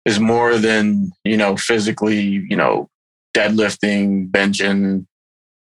is 0.05 0.19
more 0.19 0.57
than 0.57 1.11
you 1.23 1.37
know 1.37 1.55
physically 1.57 2.21
you 2.49 2.55
know 2.55 2.89
deadlifting 3.35 4.29
benching 4.29 5.05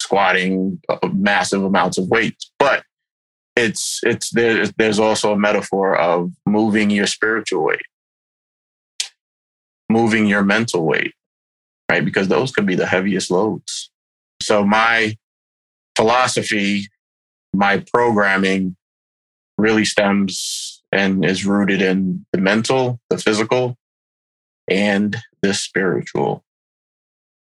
squatting 0.01 0.80
uh, 0.90 0.98
massive 1.13 1.63
amounts 1.63 1.98
of 1.98 2.08
weight. 2.08 2.38
But 2.58 2.84
it's 3.56 4.00
it's 4.03 4.29
there, 4.32 4.65
there's 4.77 5.00
also 5.00 5.34
a 5.34 5.39
metaphor 5.39 5.98
of 5.98 6.32
moving 6.46 6.89
your 6.89 7.08
spiritual 7.08 7.63
weight. 7.65 7.82
Moving 9.89 10.27
your 10.27 10.44
mental 10.44 10.86
weight 10.86 11.13
right? 11.89 12.06
Because 12.06 12.27
those 12.27 12.51
could 12.51 12.65
be 12.65 12.75
the 12.75 12.86
heaviest 12.86 13.32
loads. 13.32 13.89
So 14.41 14.63
my 14.63 15.18
philosophy 15.98 16.88
my 17.51 17.84
programming 17.91 18.75
really 19.58 19.84
stems 19.84 20.78
and 20.91 21.24
is 21.24 21.46
rooted 21.46 21.81
in 21.81 22.25
the 22.31 22.39
mental, 22.39 23.00
the 23.10 23.17
physical, 23.17 23.77
and 24.69 25.17
the 25.41 25.53
spiritual. 25.53 26.43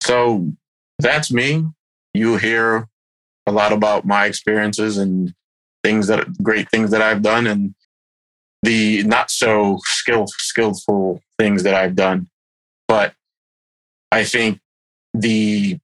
So 0.02 0.52
that's 0.98 1.32
me. 1.32 1.66
You 2.14 2.36
hear 2.36 2.88
a 3.46 3.52
lot 3.52 3.72
about 3.72 4.04
my 4.04 4.26
experiences 4.26 4.98
and 4.98 5.34
things 5.82 6.06
that 6.08 6.42
great 6.42 6.70
things 6.70 6.90
that 6.90 7.02
I've 7.02 7.22
done 7.22 7.46
and 7.46 7.74
the 8.62 9.02
not 9.04 9.30
so 9.30 9.78
skill, 9.84 10.26
skillful 10.26 11.22
things 11.38 11.62
that 11.62 11.74
I've 11.74 11.96
done. 11.96 12.28
But 12.86 13.14
I 14.12 14.24
think 14.24 14.60
the 15.14 15.78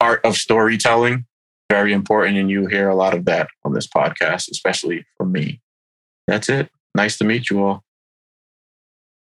art 0.00 0.24
of 0.24 0.36
storytelling 0.36 1.26
very 1.70 1.92
important 1.92 2.36
and 2.36 2.50
you 2.50 2.66
hear 2.66 2.88
a 2.88 2.94
lot 2.94 3.14
of 3.14 3.24
that 3.26 3.48
on 3.64 3.72
this 3.72 3.86
podcast, 3.86 4.50
especially 4.50 5.04
from 5.16 5.32
me. 5.32 5.60
That's 6.26 6.48
it. 6.48 6.70
Nice 6.94 7.18
to 7.18 7.24
meet 7.24 7.50
you 7.50 7.64
all. 7.64 7.82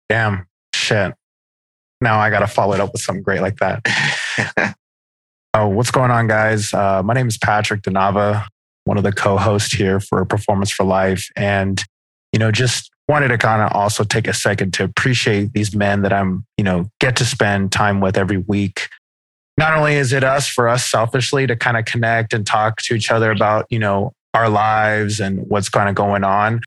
Damn, 0.09 0.47
shit. 0.75 1.15
Now 2.01 2.19
I 2.19 2.31
got 2.31 2.41
to 2.41 2.47
follow 2.47 2.75
it 2.75 2.81
up 2.81 2.93
with 2.93 3.03
something 3.03 3.23
great 3.23 3.41
like 3.41 3.57
that. 3.57 4.77
oh, 5.55 5.69
what's 5.69 5.91
going 5.91 6.11
on, 6.11 6.27
guys? 6.27 6.75
Uh, 6.75 7.03
my 7.03 7.15
name 7.15 7.29
is 7.29 7.39
Patrick 7.39 7.83
Donava, 7.83 8.45
one 8.85 8.99
of 8.99 9.05
the 9.05 9.13
co 9.13 9.37
hosts 9.37 9.73
here 9.73 10.01
for 10.01 10.25
Performance 10.25 10.71
for 10.71 10.85
Life. 10.85 11.29
And, 11.37 11.83
you 12.33 12.39
know, 12.39 12.51
just 12.51 12.91
wanted 13.09 13.29
to 13.29 13.39
kind 13.39 13.63
of 13.63 13.73
also 13.73 14.05
take 14.05 14.27
a 14.27 14.35
second 14.35 14.75
to 14.75 14.85
appreciate 14.85 15.53
these 15.53 15.75
men 15.75 16.03
that 16.03 16.13
I'm, 16.13 16.45
you 16.59 16.65
know, 16.65 16.91
get 17.01 17.17
to 17.17 17.25
spend 17.25 17.73
time 17.73 18.01
with 18.01 18.17
every 18.17 18.39
week. 18.39 18.89
Not 19.57 19.77
only 19.79 19.95
is 19.95 20.13
it 20.13 20.25
us 20.25 20.49
for 20.49 20.69
us 20.69 20.91
selfishly 20.91 21.47
to 21.47 21.55
kind 21.55 21.77
of 21.77 21.85
connect 21.85 22.33
and 22.33 22.45
talk 22.47 22.79
to 22.83 22.95
each 22.95 23.11
other 23.11 23.31
about, 23.31 23.67
you 23.71 23.79
know, 23.79 24.13
our 24.33 24.49
lives 24.49 25.21
and 25.21 25.47
what's 25.49 25.69
kind 25.69 25.89
of 25.89 25.95
going 25.95 26.25
on, 26.25 26.61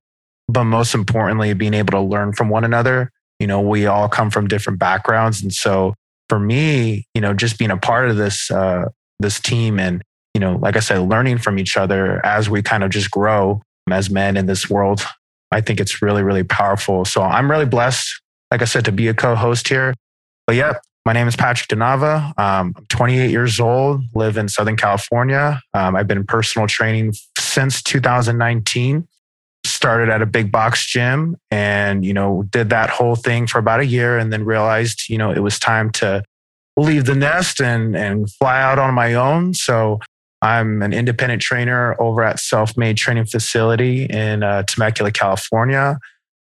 but 0.48 0.64
most 0.64 0.94
importantly, 0.94 1.54
being 1.54 1.74
able 1.74 1.92
to 1.92 2.02
learn 2.02 2.34
from 2.34 2.50
one 2.50 2.64
another. 2.64 3.12
You 3.40 3.48
know, 3.48 3.62
we 3.62 3.86
all 3.86 4.10
come 4.10 4.32
from 4.32 4.48
different 4.48 4.80
backgrounds. 4.80 5.42
And 5.42 5.54
so 5.54 5.94
for 6.30 6.40
me, 6.40 7.06
you 7.14 7.22
know, 7.22 7.34
just 7.34 7.58
being 7.60 7.72
a 7.72 7.78
part 7.78 8.10
of 8.10 8.18
this, 8.18 8.50
uh, 8.50 8.86
this 9.20 9.40
team 9.40 9.80
and, 9.80 10.02
you 10.34 10.42
know, 10.42 10.56
like 10.56 10.76
I 10.76 10.80
said, 10.80 11.00
learning 11.00 11.40
from 11.40 11.60
each 11.60 11.78
other 11.78 12.26
as 12.26 12.50
we 12.50 12.62
kind 12.62 12.84
of 12.84 12.90
just 12.90 13.12
grow 13.12 13.62
as 13.92 14.10
men 14.10 14.38
in 14.38 14.46
this 14.46 14.70
world, 14.70 15.06
I 15.52 15.62
think 15.62 15.80
it's 15.80 16.02
really, 16.02 16.24
really 16.24 16.44
powerful. 16.44 17.06
So 17.06 17.22
I'm 17.22 17.50
really 17.50 17.66
blessed, 17.66 18.08
like 18.52 18.62
I 18.62 18.66
said, 18.66 18.86
to 18.86 18.92
be 18.92 19.08
a 19.08 19.14
co-host 19.14 19.68
here. 19.68 19.94
But 20.46 20.56
yeah, 20.56 20.74
my 21.06 21.14
name 21.14 21.28
is 21.28 21.36
Patrick 21.36 21.70
Donava. 21.70 22.38
Um, 22.38 22.74
I'm 22.76 22.86
28 22.90 23.32
years 23.32 23.60
old, 23.60 24.04
live 24.14 24.38
in 24.38 24.50
Southern 24.50 24.76
California. 24.76 25.62
Um, 25.74 25.96
I've 25.96 26.08
been 26.08 26.18
in 26.18 26.26
personal 26.26 26.68
training 26.68 27.14
since 27.40 27.82
2019. 27.82 29.08
Started 29.78 30.10
at 30.10 30.24
a 30.24 30.26
big 30.26 30.52
box 30.52 30.88
gym 30.88 31.38
and, 31.52 32.04
you 32.04 32.12
know, 32.12 32.44
did 32.50 32.72
that 32.72 32.90
whole 32.90 33.16
thing 33.16 33.46
for 33.46 33.60
about 33.60 33.80
a 33.80 33.86
year 33.86 34.18
and 34.18 34.34
then 34.34 34.44
realized, 34.44 35.08
you 35.08 35.20
know, 35.20 35.32
it 35.32 35.44
was 35.44 35.60
time 35.60 35.92
to 35.92 36.24
leave 36.76 37.06
the 37.06 37.14
nest 37.14 37.62
and, 37.62 37.96
and 37.96 38.28
fly 38.40 38.60
out 38.60 38.80
on 38.80 38.96
my 38.96 39.14
own. 39.14 39.54
So 39.54 40.00
I'm 40.42 40.82
an 40.82 40.94
independent 40.94 41.44
trainer 41.44 41.96
over 42.02 42.24
at 42.24 42.40
Self 42.40 42.76
Made 42.76 42.98
Training 42.98 43.28
Facility 43.28 44.06
in 44.06 44.42
uh, 44.42 44.64
Temecula, 44.64 45.12
California. 45.12 46.00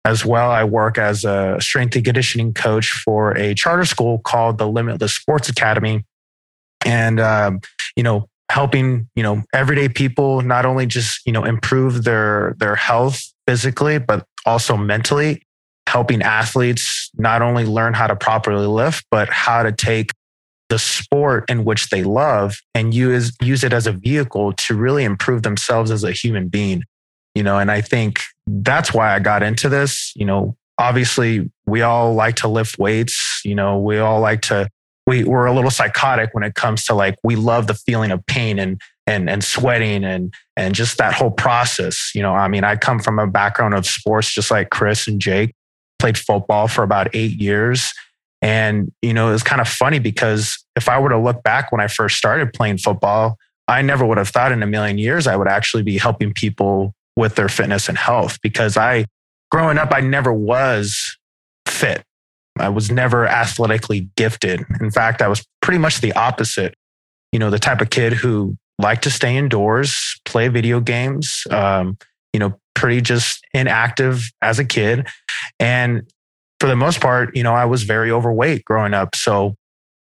As 0.04 0.24
well, 0.24 0.52
I 0.52 0.62
work 0.62 0.96
as 0.96 1.24
a 1.24 1.56
strength 1.60 1.96
and 1.96 2.04
conditioning 2.04 2.54
coach 2.54 2.92
for 2.92 3.36
a 3.36 3.54
charter 3.54 3.84
school 3.84 4.20
called 4.20 4.58
the 4.58 4.68
Limitless 4.68 5.16
Sports 5.16 5.48
Academy. 5.48 6.04
And, 6.84 7.18
um, 7.18 7.58
you 7.96 8.04
know, 8.04 8.28
helping, 8.50 9.08
you 9.14 9.22
know, 9.22 9.42
everyday 9.52 9.88
people 9.88 10.40
not 10.40 10.66
only 10.66 10.86
just, 10.86 11.26
you 11.26 11.32
know, 11.32 11.44
improve 11.44 12.04
their, 12.04 12.54
their 12.58 12.76
health 12.76 13.20
physically, 13.46 13.98
but 13.98 14.26
also 14.44 14.76
mentally, 14.76 15.42
helping 15.88 16.22
athletes 16.22 17.10
not 17.14 17.42
only 17.42 17.64
learn 17.64 17.94
how 17.94 18.06
to 18.06 18.16
properly 18.16 18.66
lift, 18.66 19.04
but 19.10 19.28
how 19.28 19.62
to 19.62 19.72
take 19.72 20.10
the 20.68 20.78
sport 20.78 21.48
in 21.48 21.64
which 21.64 21.90
they 21.90 22.02
love 22.02 22.56
and 22.74 22.92
use 22.92 23.32
use 23.40 23.62
it 23.62 23.72
as 23.72 23.86
a 23.86 23.92
vehicle 23.92 24.52
to 24.54 24.74
really 24.74 25.04
improve 25.04 25.42
themselves 25.42 25.90
as 25.90 26.02
a 26.02 26.10
human 26.10 26.48
being 26.48 26.82
you 27.34 27.42
know 27.42 27.58
and 27.58 27.70
i 27.70 27.80
think 27.80 28.20
that's 28.48 28.92
why 28.92 29.14
i 29.14 29.18
got 29.18 29.42
into 29.42 29.68
this 29.68 30.12
you 30.16 30.24
know. 30.24 30.56
Obviously 30.78 31.50
we 31.64 31.80
all 31.80 32.12
like 32.12 32.36
to 32.36 32.48
lift 32.48 32.78
weights 32.78 33.40
you 33.46 33.54
know 33.54 33.78
we 33.78 33.98
all 33.98 34.20
like 34.20 34.42
to 34.42 34.68
we, 35.06 35.24
we're 35.24 35.46
a 35.46 35.54
little 35.54 35.70
psychotic 35.70 36.30
when 36.32 36.42
it 36.42 36.54
comes 36.54 36.84
to 36.84 36.94
like 36.94 37.16
we 37.22 37.36
love 37.36 37.66
the 37.66 37.74
feeling 37.74 38.10
of 38.10 38.24
pain 38.26 38.58
and 38.58 38.80
and 39.06 39.30
and 39.30 39.44
sweating 39.44 40.04
and 40.04 40.34
and 40.56 40.74
just 40.74 40.98
that 40.98 41.14
whole 41.14 41.30
process 41.30 42.10
you 42.14 42.22
know 42.22 42.34
i 42.34 42.48
mean 42.48 42.64
i 42.64 42.74
come 42.74 42.98
from 42.98 43.18
a 43.18 43.26
background 43.26 43.72
of 43.72 43.86
sports 43.86 44.32
just 44.32 44.50
like 44.50 44.70
chris 44.70 45.06
and 45.06 45.20
jake 45.20 45.54
played 45.98 46.18
football 46.18 46.66
for 46.66 46.82
about 46.82 47.08
eight 47.14 47.40
years 47.40 47.92
and, 48.42 48.92
you 49.02 49.14
know, 49.14 49.32
it's 49.32 49.42
kind 49.42 49.60
of 49.60 49.68
funny 49.68 49.98
because 49.98 50.64
if 50.76 50.88
I 50.88 50.98
were 51.00 51.08
to 51.08 51.18
look 51.18 51.42
back 51.42 51.72
when 51.72 51.80
I 51.80 51.88
first 51.88 52.16
started 52.16 52.52
playing 52.52 52.78
football, 52.78 53.38
I 53.66 53.82
never 53.82 54.04
would 54.04 54.18
have 54.18 54.28
thought 54.28 54.52
in 54.52 54.62
a 54.62 54.66
million 54.66 54.98
years 54.98 55.26
I 55.26 55.36
would 55.36 55.48
actually 55.48 55.82
be 55.82 55.98
helping 55.98 56.32
people 56.32 56.94
with 57.16 57.34
their 57.34 57.48
fitness 57.48 57.88
and 57.88 57.96
health 57.96 58.38
because 58.42 58.76
I, 58.76 59.06
growing 59.50 59.78
up, 59.78 59.92
I 59.92 60.00
never 60.00 60.32
was 60.32 61.16
fit. 61.66 62.04
I 62.58 62.68
was 62.68 62.90
never 62.90 63.26
athletically 63.26 64.08
gifted. 64.16 64.64
In 64.80 64.90
fact, 64.90 65.22
I 65.22 65.28
was 65.28 65.46
pretty 65.62 65.78
much 65.78 66.00
the 66.00 66.12
opposite. 66.12 66.74
You 67.32 67.38
know, 67.38 67.50
the 67.50 67.58
type 67.58 67.80
of 67.80 67.90
kid 67.90 68.12
who 68.12 68.56
liked 68.78 69.04
to 69.04 69.10
stay 69.10 69.36
indoors, 69.36 70.20
play 70.24 70.48
video 70.48 70.80
games, 70.80 71.46
um, 71.50 71.98
you 72.32 72.40
know, 72.40 72.58
pretty 72.74 73.00
just 73.00 73.44
inactive 73.54 74.30
as 74.42 74.58
a 74.58 74.64
kid. 74.64 75.06
And 75.58 76.02
for 76.60 76.66
the 76.66 76.76
most 76.76 77.00
part, 77.00 77.36
you 77.36 77.42
know, 77.42 77.54
I 77.54 77.64
was 77.64 77.82
very 77.82 78.10
overweight 78.10 78.64
growing 78.64 78.94
up. 78.94 79.14
So 79.14 79.56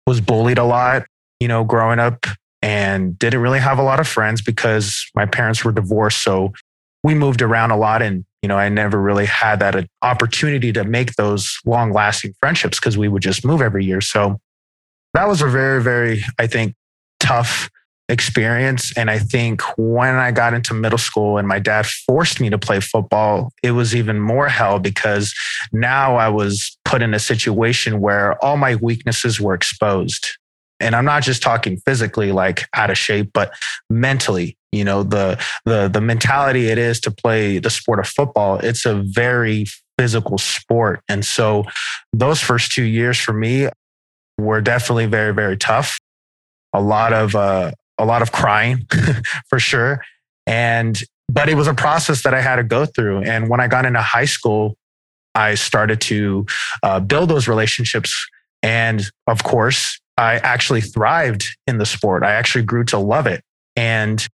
was 0.08 0.22
bullied 0.22 0.58
a 0.58 0.63
lot, 0.63 1.06
you 1.39 1.48
know, 1.48 1.63
growing 1.63 2.00
up 2.00 2.25
and 2.62 3.18
didn't 3.18 3.41
really 3.41 3.60
have 3.60 3.79
a 3.79 3.84
lot 3.84 4.00
of 4.00 4.08
friends 4.08 4.41
because 4.41 5.10
my 5.15 5.25
parents 5.25 5.63
were 5.63 5.72
divorced. 5.72 6.24
So 6.24 6.53
we 7.03 7.15
moved 7.15 7.41
around 7.41 7.72
a 7.72 7.77
lot 7.77 8.01
and, 8.01 8.25
you 8.41 8.48
know, 8.48 8.58
I 8.58 8.69
never 8.69 9.01
really 9.01 9.25
had 9.25 9.60
that 9.60 9.75
uh, 9.75 9.84
opportunity 10.01 10.72
to 10.74 10.84
make 10.84 11.15
those 11.15 11.58
long 11.65 11.91
lasting 11.91 12.34
friendships 12.39 12.79
because 12.79 12.98
we 12.98 13.08
would 13.08 13.22
just 13.22 13.46
move 13.46 13.62
every 13.62 13.86
year. 13.86 14.01
So 14.01 14.39
that 15.13 15.27
was 15.27 15.41
a 15.41 15.48
very, 15.48 15.81
very, 15.81 16.24
I 16.38 16.48
think, 16.48 16.75
tough 17.19 17.69
experience. 18.10 18.91
And 18.98 19.10
I 19.12 19.19
think 19.19 19.62
when 19.77 20.15
I 20.15 20.31
got 20.31 20.53
into 20.53 20.74
middle 20.74 20.98
school 20.98 21.38
and 21.38 21.48
my 21.48 21.60
dad 21.60 21.86
forced 21.86 22.41
me 22.41 22.50
to 22.50 22.58
play 22.58 22.79
football, 22.79 23.51
it 23.62 23.72
was 23.72 23.96
even 23.96 24.19
more 24.19 24.50
hell 24.50 24.79
because 24.79 25.34
now 25.72 26.15
I 26.15 26.29
was 26.29 26.77
put 26.86 27.01
in 27.01 27.13
a 27.13 27.19
situation 27.19 28.00
where 28.00 28.43
all 28.43 28.58
my 28.58 28.75
weaknesses 28.75 29.39
were 29.39 29.53
exposed. 29.53 30.38
And 30.80 30.96
I'm 30.96 31.06
not 31.06 31.24
just 31.24 31.42
talking 31.42 31.78
physically, 31.86 32.32
like 32.32 32.66
out 32.74 32.90
of 32.90 32.98
shape, 32.98 33.32
but 33.34 33.54
mentally. 33.90 34.58
You 34.72 34.84
know, 34.84 35.04
the 35.04 35.44
the 35.66 35.88
the 35.88 36.02
mentality 36.02 36.68
it 36.68 36.78
is 36.78 37.00
to 37.02 37.12
play 37.12 37.58
the 37.58 37.70
sport 37.70 38.00
of 38.00 38.08
football. 38.08 38.60
It's 38.60 38.86
a 38.86 38.96
very 38.96 39.66
physical 39.98 40.38
sport. 40.38 41.02
And 41.10 41.26
so 41.26 41.66
those 42.14 42.40
first 42.40 42.72
two 42.72 42.84
years 42.84 43.18
for 43.20 43.34
me 43.34 43.68
were 44.38 44.62
definitely 44.62 45.08
very, 45.08 45.34
very 45.34 45.58
tough 45.58 45.98
a 46.74 46.82
lot 46.82 47.14
of 47.14 47.36
uh, 47.36 47.72
a 47.98 48.06
lot 48.06 48.22
of 48.22 48.32
crying 48.32 48.88
for 49.50 49.60
sure. 49.60 50.04
And, 50.46 51.02
but 51.28 51.50
it 51.50 51.56
was 51.56 51.68
a 51.68 51.74
process 51.74 52.24
that 52.24 52.34
I 52.34 52.42
had 52.42 52.56
to 52.56 52.64
go 52.64 52.86
through. 52.86 53.24
And 53.24 53.50
when 53.50 53.60
I 53.60 53.68
got 53.68 53.86
into 53.86 54.02
high 54.02 54.26
school, 54.26 54.78
I 55.36 55.56
started 55.56 56.02
to 56.02 56.46
uh, 56.82 57.00
build 57.00 57.30
those 57.30 57.48
relationships. 57.48 58.14
And 58.64 59.06
of 59.28 59.44
course, 59.44 60.00
I 60.20 60.36
actually 60.36 60.82
thrived 60.82 61.58
in 61.66 61.78
the 61.78 61.86
sport. 61.86 62.24
I 62.24 62.34
actually 62.34 62.64
grew 62.64 62.84
to 62.86 62.98
love 63.00 63.26
it. 63.26 63.44
And 63.76 64.26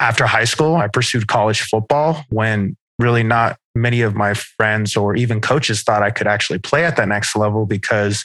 after 0.00 0.26
high 0.26 0.44
school, 0.44 0.76
I 0.76 0.88
pursued 0.88 1.28
college 1.28 1.60
football 1.60 2.24
when 2.30 2.76
really 2.98 3.22
not 3.22 3.58
many 3.74 4.00
of 4.00 4.14
my 4.14 4.34
friends 4.34 4.96
or 4.96 5.14
even 5.16 5.40
coaches 5.40 5.82
thought 5.82 6.02
I 6.02 6.10
could 6.10 6.26
actually 6.26 6.58
play 6.60 6.84
at 6.84 6.96
that 6.96 7.08
next 7.08 7.36
level 7.36 7.66
because 7.66 8.22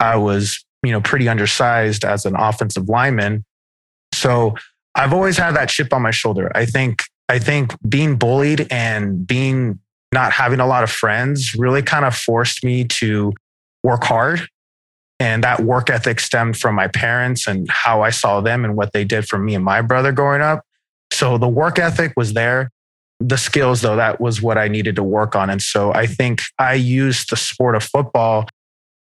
I 0.00 0.16
was, 0.16 0.64
you 0.82 0.92
know, 0.92 1.00
pretty 1.00 1.28
undersized 1.28 2.04
as 2.04 2.24
an 2.24 2.34
offensive 2.36 2.88
lineman 2.88 3.44
so 4.14 4.54
I've 4.94 5.12
always 5.12 5.36
had 5.36 5.56
that 5.56 5.68
chip 5.68 5.92
on 5.92 6.02
my 6.02 6.12
shoulder. 6.12 6.50
I 6.54 6.64
think 6.66 7.02
I 7.28 7.38
think 7.38 7.74
being 7.88 8.16
bullied 8.16 8.66
and 8.70 9.26
being 9.26 9.80
not 10.12 10.32
having 10.32 10.60
a 10.60 10.66
lot 10.66 10.84
of 10.84 10.90
friends 10.90 11.54
really 11.54 11.82
kind 11.82 12.04
of 12.04 12.14
forced 12.14 12.62
me 12.64 12.84
to 12.84 13.32
work 13.82 14.04
hard. 14.04 14.48
And 15.24 15.42
that 15.42 15.60
work 15.60 15.88
ethic 15.88 16.20
stemmed 16.20 16.58
from 16.58 16.74
my 16.74 16.86
parents 16.86 17.46
and 17.46 17.66
how 17.70 18.02
I 18.02 18.10
saw 18.10 18.42
them 18.42 18.62
and 18.62 18.76
what 18.76 18.92
they 18.92 19.04
did 19.04 19.26
for 19.26 19.38
me 19.38 19.54
and 19.54 19.64
my 19.64 19.80
brother 19.80 20.12
growing 20.12 20.42
up. 20.42 20.66
So 21.14 21.38
the 21.38 21.48
work 21.48 21.78
ethic 21.78 22.12
was 22.14 22.34
there. 22.34 22.70
The 23.20 23.38
skills, 23.38 23.80
though, 23.80 23.96
that 23.96 24.20
was 24.20 24.42
what 24.42 24.58
I 24.58 24.68
needed 24.68 24.96
to 24.96 25.02
work 25.02 25.34
on. 25.34 25.48
And 25.48 25.62
so 25.62 25.94
I 25.94 26.06
think 26.06 26.42
I 26.58 26.74
used 26.74 27.30
the 27.30 27.36
sport 27.36 27.74
of 27.74 27.82
football 27.82 28.46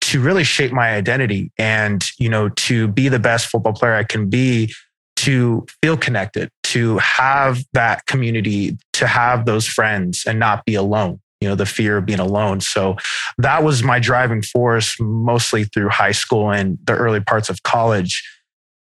to 0.01 0.21
really 0.21 0.43
shape 0.43 0.73
my 0.73 0.95
identity 0.95 1.53
and, 1.57 2.05
you 2.19 2.29
know, 2.29 2.49
to 2.49 2.89
be 2.89 3.09
the 3.09 3.21
best 3.21 3.47
football 3.47 3.75
player 3.75 3.95
I 3.95 4.03
can 4.03 4.29
be 4.29 4.75
to 5.19 5.65
feel 5.81 5.97
connected, 5.97 6.51
to 6.65 6.99
have 6.99 7.63
that 7.73 8.05
community, 8.07 8.77
to 8.95 9.07
have 9.07 9.45
those 9.45 9.65
friends 9.65 10.25
and 10.27 10.41
not 10.41 10.65
be 10.65 10.75
alone, 10.75 11.21
you 11.41 11.49
know, 11.49 11.55
the 11.55 11.67
fear 11.67 11.97
of 11.97 12.07
being 12.07 12.21
alone. 12.21 12.61
So 12.61 12.97
that 13.39 13.63
was 13.63 13.83
my 13.83 13.99
driving 13.99 14.43
force 14.43 14.97
mostly 15.01 15.65
through 15.65 15.89
high 15.89 16.13
school 16.13 16.51
and 16.51 16.79
the 16.85 16.95
early 16.95 17.21
parts 17.21 17.49
of 17.49 17.63
college. 17.63 18.23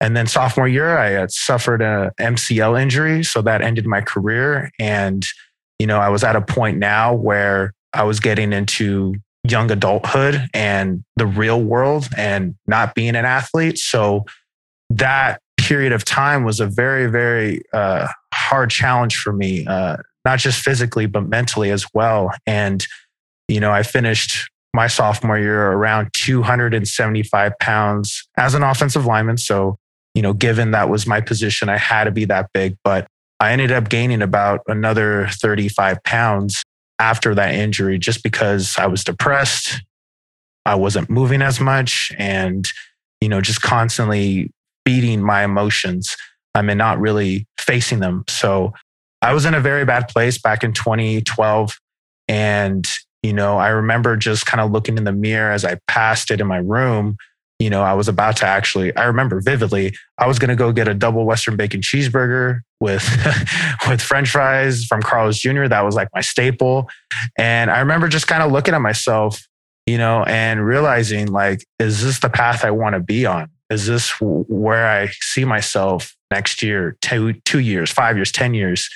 And 0.02 0.16
then 0.16 0.28
sophomore 0.28 0.68
year, 0.68 0.98
I 0.98 1.10
had 1.12 1.32
suffered 1.32 1.82
a 1.82 2.12
MCL 2.20 2.82
injury. 2.82 3.24
So 3.24 3.42
that 3.42 3.62
ended 3.62 3.86
my 3.86 4.02
career. 4.02 4.72
And, 4.80 5.26
you 5.80 5.88
know, 5.88 6.00
I 6.00 6.10
was 6.10 6.24
at 6.24 6.36
a 6.36 6.42
point 6.42 6.78
now 6.78 7.14
where 7.14 7.74
I 7.94 8.04
was 8.04 8.20
getting 8.20 8.54
into 8.54 9.16
young 9.48 9.72
adulthood 9.72 10.48
and 10.54 11.04
the 11.18 11.26
real 11.26 11.62
world 11.62 12.08
and 12.18 12.56
not 12.68 12.96
being 12.96 13.16
an 13.16 13.26
athlete. 13.26 13.78
So 13.78 14.26
that 14.90 15.40
period 15.58 15.92
of 15.92 16.04
time 16.04 16.44
was 16.44 16.60
a 16.60 16.68
very, 16.68 17.08
very 17.08 17.62
uh, 17.74 18.08
hard 18.34 18.70
challenge 18.70 19.18
for 19.18 19.34
me, 19.34 19.66
uh, 19.66 19.98
not 20.26 20.40
just 20.40 20.62
physically, 20.62 21.06
but 21.06 21.28
mentally 21.28 21.72
as 21.72 21.86
well. 21.94 22.32
And, 22.46 22.86
you 23.48 23.60
know, 23.60 23.72
I 23.72 23.84
finished 23.84 24.50
my 24.74 24.88
sophomore 24.88 25.40
year 25.40 25.72
around 25.72 26.10
275 26.14 27.54
pounds 27.60 28.28
as 28.38 28.54
an 28.56 28.64
offensive 28.64 29.06
lineman. 29.06 29.38
So, 29.38 29.78
you 30.14 30.22
know, 30.22 30.34
given 30.34 30.72
that 30.72 30.90
was 30.90 31.08
my 31.08 31.22
position, 31.22 31.70
I 31.70 31.78
had 31.78 32.06
to 32.06 32.12
be 32.12 32.26
that 32.26 32.50
big. 32.54 32.76
But 32.84 33.08
I 33.40 33.52
ended 33.52 33.72
up 33.72 33.90
gaining 33.90 34.22
about 34.22 34.62
another 34.68 35.28
35 35.32 36.04
pounds 36.04 36.64
after 37.00 37.36
that 37.36 37.54
injury 37.54 38.00
just 38.00 38.24
because 38.24 38.76
I 38.78 38.88
was 38.88 39.04
depressed. 39.04 39.82
I 40.66 40.76
wasn't 40.76 41.10
moving 41.10 41.42
as 41.42 41.60
much 41.60 42.12
and, 42.18 42.68
you 43.22 43.30
know, 43.30 43.42
just 43.42 43.62
constantly 43.62 44.52
beating 44.84 45.22
my 45.22 45.44
emotions 45.44 46.16
um, 46.56 46.70
and 46.70 46.78
not 46.78 47.00
really 47.00 47.46
facing 47.60 48.00
them. 48.00 48.24
So 48.28 48.74
I 49.26 49.34
was 49.34 49.46
in 49.46 49.56
a 49.56 49.60
very 49.60 49.86
bad 49.86 50.08
place 50.08 50.38
back 50.38 50.64
in 50.64 50.72
2012. 50.72 51.80
And, 52.28 52.88
you 53.24 53.34
know, 53.34 53.58
I 53.58 53.70
remember 53.70 54.16
just 54.18 54.46
kind 54.46 54.62
of 54.62 54.72
looking 54.72 54.98
in 55.00 55.04
the 55.04 55.12
mirror 55.12 55.52
as 55.52 55.66
I 55.66 55.80
passed 55.88 56.30
it 56.30 56.40
in 56.40 56.46
my 56.46 56.58
room. 56.58 57.18
You 57.58 57.72
know, 57.72 57.82
I 57.82 57.94
was 57.94 58.08
about 58.08 58.38
to 58.38 58.46
actually, 58.46 58.96
I 58.96 59.06
remember 59.06 59.42
vividly, 59.42 59.96
I 60.20 60.28
was 60.28 60.38
going 60.38 60.50
to 60.50 60.56
go 60.56 60.72
get 60.72 60.88
a 60.88 60.94
double 60.94 61.26
Western 61.26 61.56
bacon 61.56 61.82
cheeseburger 61.82 62.60
with, 62.80 63.04
with 63.90 64.00
French 64.00 64.30
fries 64.30 64.86
from 64.86 65.02
Carl's 65.02 65.40
Jr. 65.40 65.68
That 65.68 65.84
was 65.84 65.96
like 65.96 66.10
my 66.14 66.22
staple. 66.22 66.88
And 67.36 67.72
I 67.72 67.80
remember 67.80 68.08
just 68.08 68.28
kind 68.28 68.44
of 68.44 68.52
looking 68.52 68.76
at 68.76 68.82
myself, 68.82 69.42
you 69.88 69.98
know, 69.98 70.24
and 70.26 70.64
realizing 70.64 71.32
like, 71.32 71.66
is 71.80 72.04
this 72.04 72.20
the 72.20 72.30
path 72.30 72.64
I 72.64 72.70
want 72.70 72.94
to 72.94 73.00
be 73.00 73.26
on? 73.26 73.50
is 73.70 73.88
this 73.88 74.14
where 74.20 74.88
I 74.88 75.08
see 75.22 75.46
myself 75.46 76.15
next 76.32 76.62
year, 76.62 76.98
two, 77.02 77.34
two 77.46 77.60
years, 77.60 77.92
five 77.92 78.16
years, 78.16 78.32
10 78.32 78.54
years. 78.54 78.90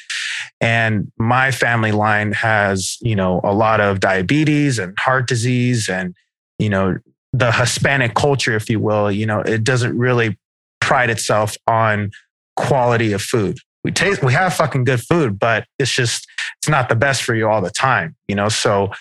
And 0.62 1.12
my 1.18 1.52
family 1.52 1.92
line 1.92 2.32
has, 2.34 2.98
you 3.02 3.16
know, 3.16 3.42
a 3.44 3.54
lot 3.54 3.80
of 3.80 4.00
diabetes 4.00 4.80
and 4.80 4.98
heart 5.00 5.28
disease 5.28 5.90
and, 5.90 6.16
you 6.58 6.70
know, 6.70 6.98
the 7.32 7.52
Hispanic 7.52 8.16
culture, 8.16 8.56
if 8.56 8.70
you 8.70 8.80
will, 8.80 9.12
you 9.12 9.26
know, 9.26 9.42
it 9.42 9.64
doesn't 9.64 9.98
really 9.98 10.38
pride 10.82 11.10
itself 11.10 11.56
on 11.68 12.12
quality 12.56 13.14
of 13.14 13.22
food. 13.22 13.58
We 13.84 13.92
taste, 13.92 14.24
we 14.24 14.34
have 14.34 14.54
fucking 14.54 14.84
good 14.84 15.02
food, 15.02 15.40
but 15.40 15.66
it's 15.78 15.94
just, 15.94 16.28
it's 16.58 16.68
not 16.68 16.90
the 16.90 16.96
best 16.96 17.24
for 17.24 17.36
you 17.36 17.48
all 17.48 17.62
the 17.62 17.70
time, 17.70 18.16
you 18.28 18.36
know? 18.36 18.50
So, 18.50 18.92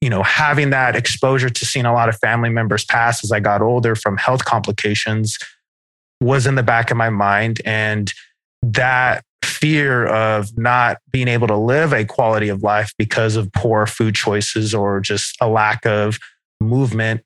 you 0.00 0.08
know, 0.08 0.22
having 0.22 0.70
that 0.70 0.96
exposure 0.96 1.50
to 1.50 1.66
seeing 1.66 1.84
a 1.84 1.92
lot 1.92 2.08
of 2.08 2.16
family 2.18 2.48
members 2.48 2.84
pass 2.84 3.22
as 3.22 3.32
I 3.32 3.40
got 3.40 3.60
older 3.60 3.94
from 3.94 4.16
health 4.16 4.44
complications 4.44 5.36
was 6.22 6.46
in 6.46 6.54
the 6.54 6.62
back 6.62 6.90
of 6.90 6.96
my 6.96 7.10
mind. 7.10 7.60
And 7.64 8.12
that 8.62 9.24
fear 9.42 10.06
of 10.06 10.56
not 10.56 10.98
being 11.10 11.28
able 11.28 11.46
to 11.48 11.56
live 11.56 11.92
a 11.92 12.04
quality 12.04 12.48
of 12.48 12.62
life 12.62 12.92
because 12.98 13.36
of 13.36 13.52
poor 13.52 13.86
food 13.86 14.14
choices 14.14 14.74
or 14.74 15.00
just 15.00 15.36
a 15.40 15.48
lack 15.48 15.84
of 15.84 16.18
movement 16.60 17.22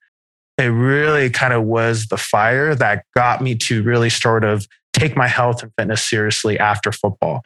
it 0.59 0.69
really 0.69 1.29
kind 1.29 1.53
of 1.53 1.65
was 1.65 2.07
the 2.07 2.17
fire 2.17 2.75
that 2.75 3.05
got 3.15 3.43
me 3.43 3.55
to 3.55 3.83
really 3.83 4.09
sort 4.09 4.45
of 4.45 4.67
take 4.93 5.17
my 5.17 5.29
health 5.29 5.63
and 5.63 5.73
fitness 5.77 6.03
seriously 6.03 6.59
after 6.59 6.93
football. 6.93 7.43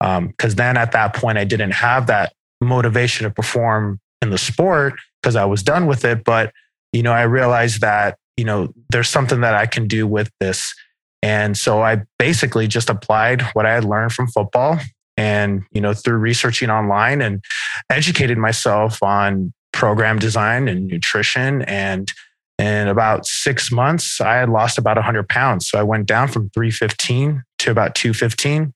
Because 0.00 0.52
um, 0.52 0.56
then 0.56 0.76
at 0.76 0.92
that 0.92 1.14
point, 1.14 1.38
I 1.38 1.44
didn't 1.44 1.72
have 1.72 2.06
that 2.06 2.32
motivation 2.60 3.24
to 3.24 3.30
perform 3.30 4.00
in 4.20 4.30
the 4.30 4.38
sport 4.38 4.94
because 5.20 5.36
I 5.36 5.44
was 5.44 5.62
done 5.62 5.86
with 5.86 6.04
it. 6.04 6.24
But, 6.24 6.52
you 6.92 7.02
know, 7.02 7.12
I 7.12 7.22
realized 7.22 7.80
that, 7.80 8.16
you 8.36 8.44
know, 8.44 8.72
there's 8.90 9.08
something 9.08 9.40
that 9.40 9.54
I 9.54 9.66
can 9.66 9.88
do 9.88 10.06
with 10.06 10.30
this. 10.40 10.72
And 11.22 11.56
so 11.56 11.82
I 11.82 12.02
basically 12.18 12.66
just 12.66 12.90
applied 12.90 13.42
what 13.52 13.64
I 13.64 13.74
had 13.74 13.84
learned 13.84 14.12
from 14.12 14.28
football 14.28 14.78
and, 15.16 15.62
you 15.70 15.80
know, 15.80 15.94
through 15.94 16.18
researching 16.18 16.70
online 16.70 17.20
and 17.20 17.44
educated 17.90 18.38
myself 18.38 19.02
on 19.02 19.52
program 19.72 20.18
design 20.18 20.68
and 20.68 20.86
nutrition 20.86 21.62
and 21.62 22.12
in 22.58 22.88
about 22.88 23.26
six 23.26 23.72
months, 23.72 24.20
I 24.20 24.36
had 24.36 24.48
lost 24.48 24.78
about 24.78 24.96
100 24.96 25.28
pounds. 25.28 25.68
So 25.68 25.78
I 25.78 25.82
went 25.82 26.06
down 26.06 26.28
from 26.28 26.50
315 26.50 27.42
to 27.60 27.70
about 27.70 27.94
215. 27.94 28.72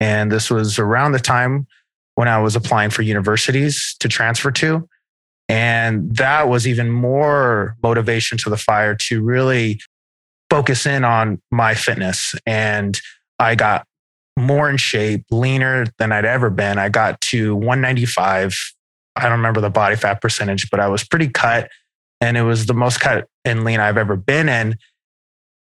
And 0.00 0.32
this 0.32 0.50
was 0.50 0.78
around 0.78 1.12
the 1.12 1.18
time 1.18 1.66
when 2.14 2.28
I 2.28 2.40
was 2.40 2.56
applying 2.56 2.90
for 2.90 3.02
universities 3.02 3.96
to 4.00 4.08
transfer 4.08 4.50
to. 4.52 4.88
And 5.48 6.16
that 6.16 6.48
was 6.48 6.66
even 6.66 6.90
more 6.90 7.76
motivation 7.82 8.38
to 8.38 8.50
the 8.50 8.56
fire 8.56 8.94
to 9.08 9.22
really 9.22 9.80
focus 10.54 10.86
in 10.86 11.02
on 11.02 11.42
my 11.50 11.74
fitness. 11.74 12.32
And 12.46 13.00
I 13.40 13.56
got 13.56 13.84
more 14.38 14.70
in 14.70 14.76
shape, 14.76 15.24
leaner 15.32 15.86
than 15.98 16.12
I'd 16.12 16.24
ever 16.24 16.48
been. 16.48 16.78
I 16.78 16.90
got 16.90 17.20
to 17.22 17.56
195. 17.56 18.56
I 19.16 19.22
don't 19.22 19.32
remember 19.32 19.60
the 19.60 19.68
body 19.68 19.96
fat 19.96 20.20
percentage, 20.22 20.70
but 20.70 20.78
I 20.78 20.86
was 20.86 21.02
pretty 21.02 21.26
cut 21.26 21.70
and 22.20 22.36
it 22.36 22.42
was 22.42 22.66
the 22.66 22.74
most 22.74 23.00
cut 23.00 23.26
and 23.44 23.64
lean 23.64 23.80
I've 23.80 23.96
ever 23.96 24.14
been 24.14 24.48
in. 24.48 24.76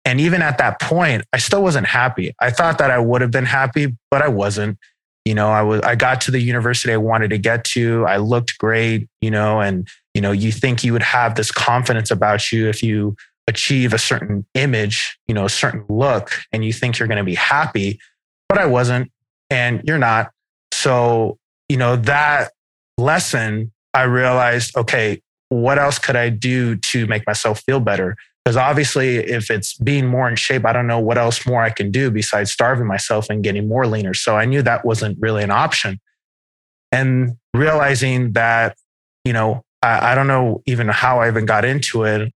And 0.06 0.22
even 0.22 0.42
at 0.42 0.58
that 0.60 0.80
point, 0.80 1.26
I 1.34 1.38
still 1.40 1.64
wasn't 1.64 1.88
happy. 1.88 2.34
I 2.40 2.50
thought 2.50 2.78
that 2.78 2.90
I 2.90 2.98
would 2.98 3.20
have 3.20 3.32
been 3.32 3.46
happy, 3.46 3.94
but 4.10 4.22
I 4.22 4.30
wasn't. 4.30 4.78
You 5.26 5.34
know, 5.34 5.50
I 5.50 5.64
was 5.64 5.82
I 5.82 5.96
got 5.96 6.22
to 6.22 6.32
the 6.32 6.40
university 6.40 6.94
I 6.94 6.98
wanted 6.98 7.32
to 7.32 7.38
get 7.38 7.66
to. 7.76 8.06
I 8.08 8.16
looked 8.16 8.58
great, 8.58 9.10
you 9.20 9.32
know, 9.32 9.60
and 9.60 9.86
you 10.14 10.22
know, 10.22 10.32
you 10.32 10.54
think 10.54 10.86
you 10.86 10.94
would 10.94 11.04
have 11.04 11.36
this 11.36 11.52
confidence 11.52 12.10
about 12.10 12.54
you 12.54 12.70
if 12.70 12.82
you 12.82 13.18
achieve 13.48 13.94
a 13.94 13.98
certain 13.98 14.46
image, 14.54 15.18
you 15.28 15.34
know, 15.34 15.46
a 15.46 15.50
certain 15.50 15.86
look, 15.90 16.32
and 16.52 16.66
you 16.66 16.74
think 16.74 17.00
you're 17.00 17.08
going 17.08 17.18
to 17.18 17.24
be 17.24 17.36
happy, 17.36 18.00
but 18.50 18.58
I 18.58 18.66
wasn't, 18.66 19.12
and 19.50 19.82
you're 19.86 19.98
not. 19.98 20.32
So, 20.74 21.38
you 21.70 21.78
know, 21.78 21.96
that 21.96 22.52
lesson, 22.98 23.72
I 23.94 24.04
realized, 24.04 24.76
okay, 24.76 25.22
what 25.50 25.80
else 25.80 25.98
could 25.98 26.16
I 26.16 26.30
do 26.30 26.76
to 26.76 27.08
make 27.08 27.26
myself 27.26 27.62
feel 27.62 27.80
better? 27.80 28.18
Because 28.44 28.58
obviously, 28.58 29.18
if 29.18 29.50
it's 29.50 29.74
being 29.78 30.08
more 30.08 30.30
in 30.30 30.36
shape, 30.36 30.66
I 30.66 30.74
don't 30.74 30.88
know 30.88 31.00
what 31.00 31.18
else 31.18 31.46
more 31.46 31.64
I 31.64 31.70
can 31.70 31.92
do 31.92 32.12
besides 32.12 32.52
starving 32.52 32.88
myself 32.88 33.30
and 33.30 33.44
getting 33.44 33.68
more 33.68 33.88
leaner. 33.88 34.14
So 34.14 34.38
I 34.38 34.46
knew 34.46 34.62
that 34.62 34.86
wasn't 34.86 35.18
really 35.20 35.44
an 35.44 35.52
option. 35.52 36.00
And 36.92 37.36
realizing 37.54 38.34
that, 38.34 38.78
you 39.26 39.34
know, 39.34 39.64
I, 39.82 40.12
I 40.12 40.16
don't 40.16 40.28
know 40.28 40.62
even 40.66 40.88
how 40.88 41.20
I 41.20 41.28
even 41.28 41.46
got 41.46 41.66
into 41.66 42.04
it, 42.04 42.32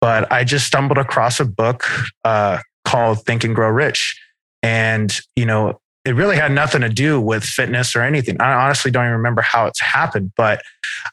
but 0.00 0.30
I 0.32 0.44
just 0.44 0.66
stumbled 0.66 0.98
across 0.98 1.40
a 1.40 1.44
book 1.44 1.84
uh, 2.24 2.58
called 2.84 3.24
Think 3.24 3.44
and 3.44 3.54
Grow 3.54 3.70
Rich. 3.70 4.20
And, 4.62 5.18
you 5.36 5.46
know, 5.46 5.80
it 6.06 6.14
really 6.14 6.36
had 6.36 6.52
nothing 6.52 6.82
to 6.82 6.88
do 6.88 7.20
with 7.20 7.42
fitness 7.42 7.96
or 7.96 8.02
anything. 8.02 8.40
I 8.40 8.52
honestly 8.52 8.92
don't 8.92 9.04
even 9.04 9.16
remember 9.16 9.42
how 9.42 9.66
it's 9.66 9.80
happened, 9.80 10.32
but 10.36 10.62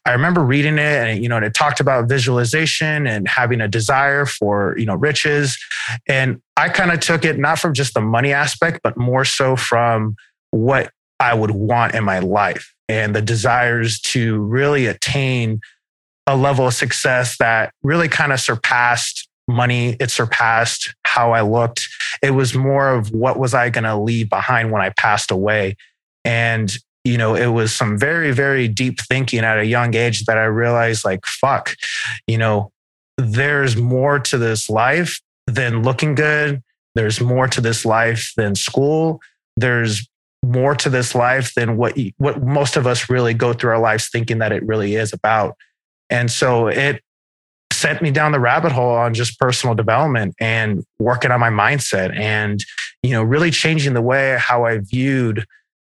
I 0.06 0.12
remember 0.12 0.42
reading 0.44 0.76
it 0.76 0.80
and 0.80 1.22
you 1.22 1.28
know 1.28 1.38
and 1.38 1.46
it 1.46 1.56
talked 1.56 1.80
about 1.80 2.08
visualization 2.08 3.08
and 3.08 3.28
having 3.28 3.60
a 3.60 3.68
desire 3.68 4.28
for 4.28 4.78
you 4.78 4.86
know 4.86 4.94
riches, 4.94 5.58
and 6.08 6.40
I 6.58 6.70
kind 6.70 6.92
of 6.92 7.00
took 7.00 7.26
it 7.26 7.40
not 7.40 7.58
from 7.58 7.74
just 7.74 7.96
the 7.96 8.02
money 8.02 8.34
aspect, 8.34 8.82
but 8.84 8.96
more 8.96 9.26
so 9.26 9.56
from 9.56 10.16
what 10.52 10.92
I 11.20 11.34
would 11.34 11.52
want 11.52 11.96
in 11.96 12.04
my 12.04 12.20
life 12.20 12.72
and 12.88 13.16
the 13.16 13.22
desires 13.22 14.00
to 14.02 14.40
really 14.42 14.86
attain 14.86 15.60
a 16.28 16.38
level 16.38 16.68
of 16.68 16.74
success 16.74 17.38
that 17.38 17.74
really 17.84 18.08
kind 18.08 18.32
of 18.32 18.40
surpassed 18.40 19.28
money. 19.48 19.98
It 20.00 20.10
surpassed 20.10 20.96
how 21.06 21.32
I 21.32 21.42
looked. 21.42 21.88
It 22.22 22.32
was 22.32 22.56
more 22.56 22.90
of 22.90 23.12
what 23.12 23.38
was 23.38 23.54
I 23.54 23.70
going 23.70 23.84
to 23.84 23.98
leave 23.98 24.30
behind 24.30 24.72
when 24.72 24.82
I 24.82 24.90
passed 24.92 25.32
away. 25.32 25.76
And, 26.24 26.74
you 27.04 27.18
know, 27.18 27.36
it 27.36 27.48
was 27.48 27.74
some 27.74 27.98
very, 27.98 28.32
very 28.32 28.68
deep 28.68 29.02
thinking 29.02 29.40
at 29.40 29.60
a 29.60 29.66
young 29.66 29.94
age 29.96 30.24
that 30.26 30.38
I 30.38 30.46
realized, 30.46 31.04
like, 31.04 31.26
fuck, 31.26 31.76
you 32.28 32.38
know, 32.38 32.72
there's 33.18 33.76
more 33.76 34.20
to 34.20 34.38
this 34.38 34.70
life 34.70 35.20
than 35.46 35.84
looking 35.84 36.16
good. 36.16 36.64
There's 36.96 37.20
more 37.20 37.48
to 37.50 37.60
this 37.60 37.86
life 37.86 38.32
than 38.38 38.56
school. 38.56 39.20
There's 39.58 40.08
more 40.44 40.76
to 40.76 40.90
this 40.90 41.16
life 41.16 41.54
than 41.56 41.78
what 41.78 41.98
what 42.18 42.44
most 42.44 42.76
of 42.76 42.86
us 42.86 43.10
really 43.10 43.34
go 43.34 43.54
through 43.54 43.72
our 43.72 43.80
lives 43.80 44.10
thinking 44.10 44.40
that 44.40 44.52
it 44.52 44.66
really 44.66 44.96
is 44.96 45.14
about. 45.14 45.56
And 46.14 46.32
so 46.32 46.68
it 46.68 47.02
sent 47.74 48.02
me 48.02 48.12
down 48.12 48.32
the 48.32 48.40
rabbit 48.40 48.72
hole 48.72 48.96
on 48.96 49.14
just 49.14 49.40
personal 49.40 49.76
development 49.76 50.36
and 50.40 50.86
working 51.00 51.32
on 51.32 51.40
my 51.40 51.50
mindset 51.50 52.16
and 52.18 52.64
you 53.02 53.12
know 53.12 53.24
really 53.24 53.52
changing 53.52 53.94
the 53.94 54.02
way 54.02 54.38
how 54.40 54.64
i 54.64 54.78
viewed 54.78 55.46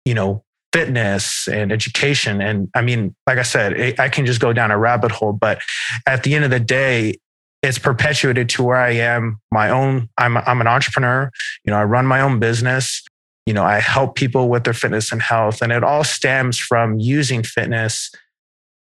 you 0.04 0.14
know 0.14 0.42
fitness 0.72 1.46
and 1.48 1.70
education. 1.70 2.40
And 2.40 2.68
i 2.74 2.80
mean 2.82 3.14
like 3.26 3.38
i 3.38 3.42
said 3.42 4.00
i 4.00 4.08
can 4.08 4.26
just 4.26 4.40
go 4.40 4.52
down 4.52 4.70
a 4.70 4.78
rabbit 4.78 5.12
hole 5.12 5.32
but 5.32 5.60
at 6.06 6.22
the 6.22 6.34
end 6.34 6.44
of 6.44 6.50
the 6.50 6.60
day 6.60 7.18
it's 7.62 7.78
perpetuated 7.78 8.48
to 8.50 8.62
where 8.62 8.78
i 8.78 8.90
am 8.90 9.38
my 9.52 9.70
own 9.70 10.08
i'm 10.18 10.38
i'm 10.38 10.60
an 10.60 10.66
entrepreneur. 10.66 11.30
You 11.64 11.72
know 11.72 11.78
i 11.78 11.84
run 11.84 12.06
my 12.06 12.20
own 12.20 12.40
business. 12.40 13.04
You 13.44 13.52
know 13.52 13.64
i 13.64 13.80
help 13.80 14.16
people 14.16 14.48
with 14.48 14.64
their 14.64 14.74
fitness 14.74 15.12
and 15.12 15.20
health. 15.20 15.62
And 15.62 15.72
it 15.72 15.84
all 15.84 16.04
stems 16.04 16.58
from 16.58 16.98
using 16.98 17.42
fitness 17.42 18.10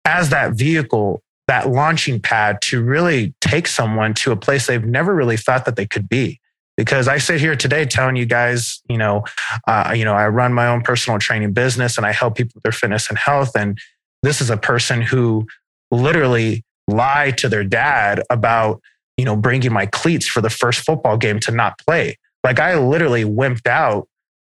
as 0.06 0.30
that 0.30 0.54
vehicle 0.54 1.22
that 1.48 1.70
launching 1.70 2.20
pad 2.20 2.62
to 2.62 2.84
really 2.84 3.34
take 3.42 3.68
someone 3.68 4.14
to 4.16 4.32
a 4.32 4.36
place 4.36 4.68
they've 4.68 4.86
never 4.86 5.14
really 5.14 5.38
thought 5.38 5.66
that 5.66 5.76
they 5.76 5.86
could 5.86 6.10
be 6.10 6.40
because 6.78 7.08
I 7.08 7.18
sit 7.18 7.40
here 7.40 7.56
today 7.56 7.86
telling 7.86 8.16
you 8.16 8.26
guys, 8.26 8.82
you 8.90 8.98
know, 8.98 9.24
uh, 9.68 9.94
you 9.96 10.04
know, 10.04 10.14
I 10.14 10.28
run 10.28 10.54
my 10.54 10.68
own 10.68 10.82
personal 10.82 11.20
training 11.20 11.54
business 11.54 11.98
and 11.98 12.06
I 12.06 12.12
help 12.12 12.36
people 12.36 12.54
with 12.56 12.64
their 12.64 12.72
fitness 12.72 13.10
and 13.10 13.18
health. 13.18 13.56
And 13.56 13.78
this 14.24 14.42
is 14.42 14.50
a 14.50 14.58
person 14.58 15.02
who 15.02 15.48
literally 15.92 16.64
lied 16.88 17.38
to 17.40 17.50
their 17.50 17.64
dad 17.64 18.22
about, 18.30 18.82
you 19.18 19.26
know, 19.26 19.36
bringing 19.36 19.72
my 19.72 19.86
cleats 19.86 20.28
for 20.28 20.42
the 20.42 20.50
first 20.50 20.82
football 20.82 21.18
game 21.18 21.40
to 21.42 21.52
not 21.52 21.80
play. 21.80 22.18
Like 22.44 22.60
I 22.60 22.78
literally 22.78 23.24
wimped 23.24 23.68
out 23.68 24.08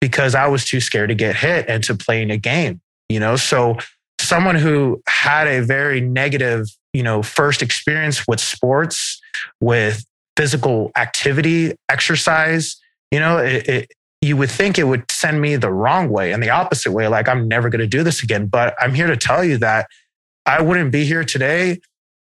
because 0.00 0.34
I 0.34 0.46
was 0.48 0.64
too 0.64 0.80
scared 0.80 1.10
to 1.10 1.14
get 1.14 1.36
hit 1.36 1.66
and 1.68 1.84
to 1.84 1.94
play 1.94 2.22
in 2.22 2.30
a 2.30 2.36
game, 2.36 2.80
you 3.08 3.20
know? 3.20 3.36
So 3.36 3.76
someone 4.26 4.56
who 4.56 5.02
had 5.08 5.46
a 5.46 5.60
very 5.60 6.00
negative, 6.00 6.66
you 6.92 7.02
know, 7.02 7.22
first 7.22 7.62
experience 7.62 8.26
with 8.26 8.40
sports, 8.40 9.20
with 9.60 10.04
physical 10.36 10.90
activity, 10.96 11.74
exercise, 11.88 12.76
you 13.10 13.20
know, 13.20 13.38
it, 13.38 13.68
it, 13.68 13.92
you 14.20 14.36
would 14.36 14.50
think 14.50 14.78
it 14.78 14.84
would 14.84 15.10
send 15.10 15.40
me 15.40 15.56
the 15.56 15.72
wrong 15.72 16.08
way 16.08 16.32
and 16.32 16.42
the 16.42 16.50
opposite 16.50 16.92
way. 16.92 17.06
Like, 17.08 17.28
I'm 17.28 17.48
never 17.48 17.68
going 17.68 17.80
to 17.80 17.86
do 17.86 18.02
this 18.02 18.22
again. 18.22 18.46
But 18.46 18.74
I'm 18.80 18.94
here 18.94 19.06
to 19.06 19.16
tell 19.16 19.44
you 19.44 19.58
that 19.58 19.86
I 20.44 20.62
wouldn't 20.62 20.90
be 20.90 21.04
here 21.04 21.24
today 21.24 21.80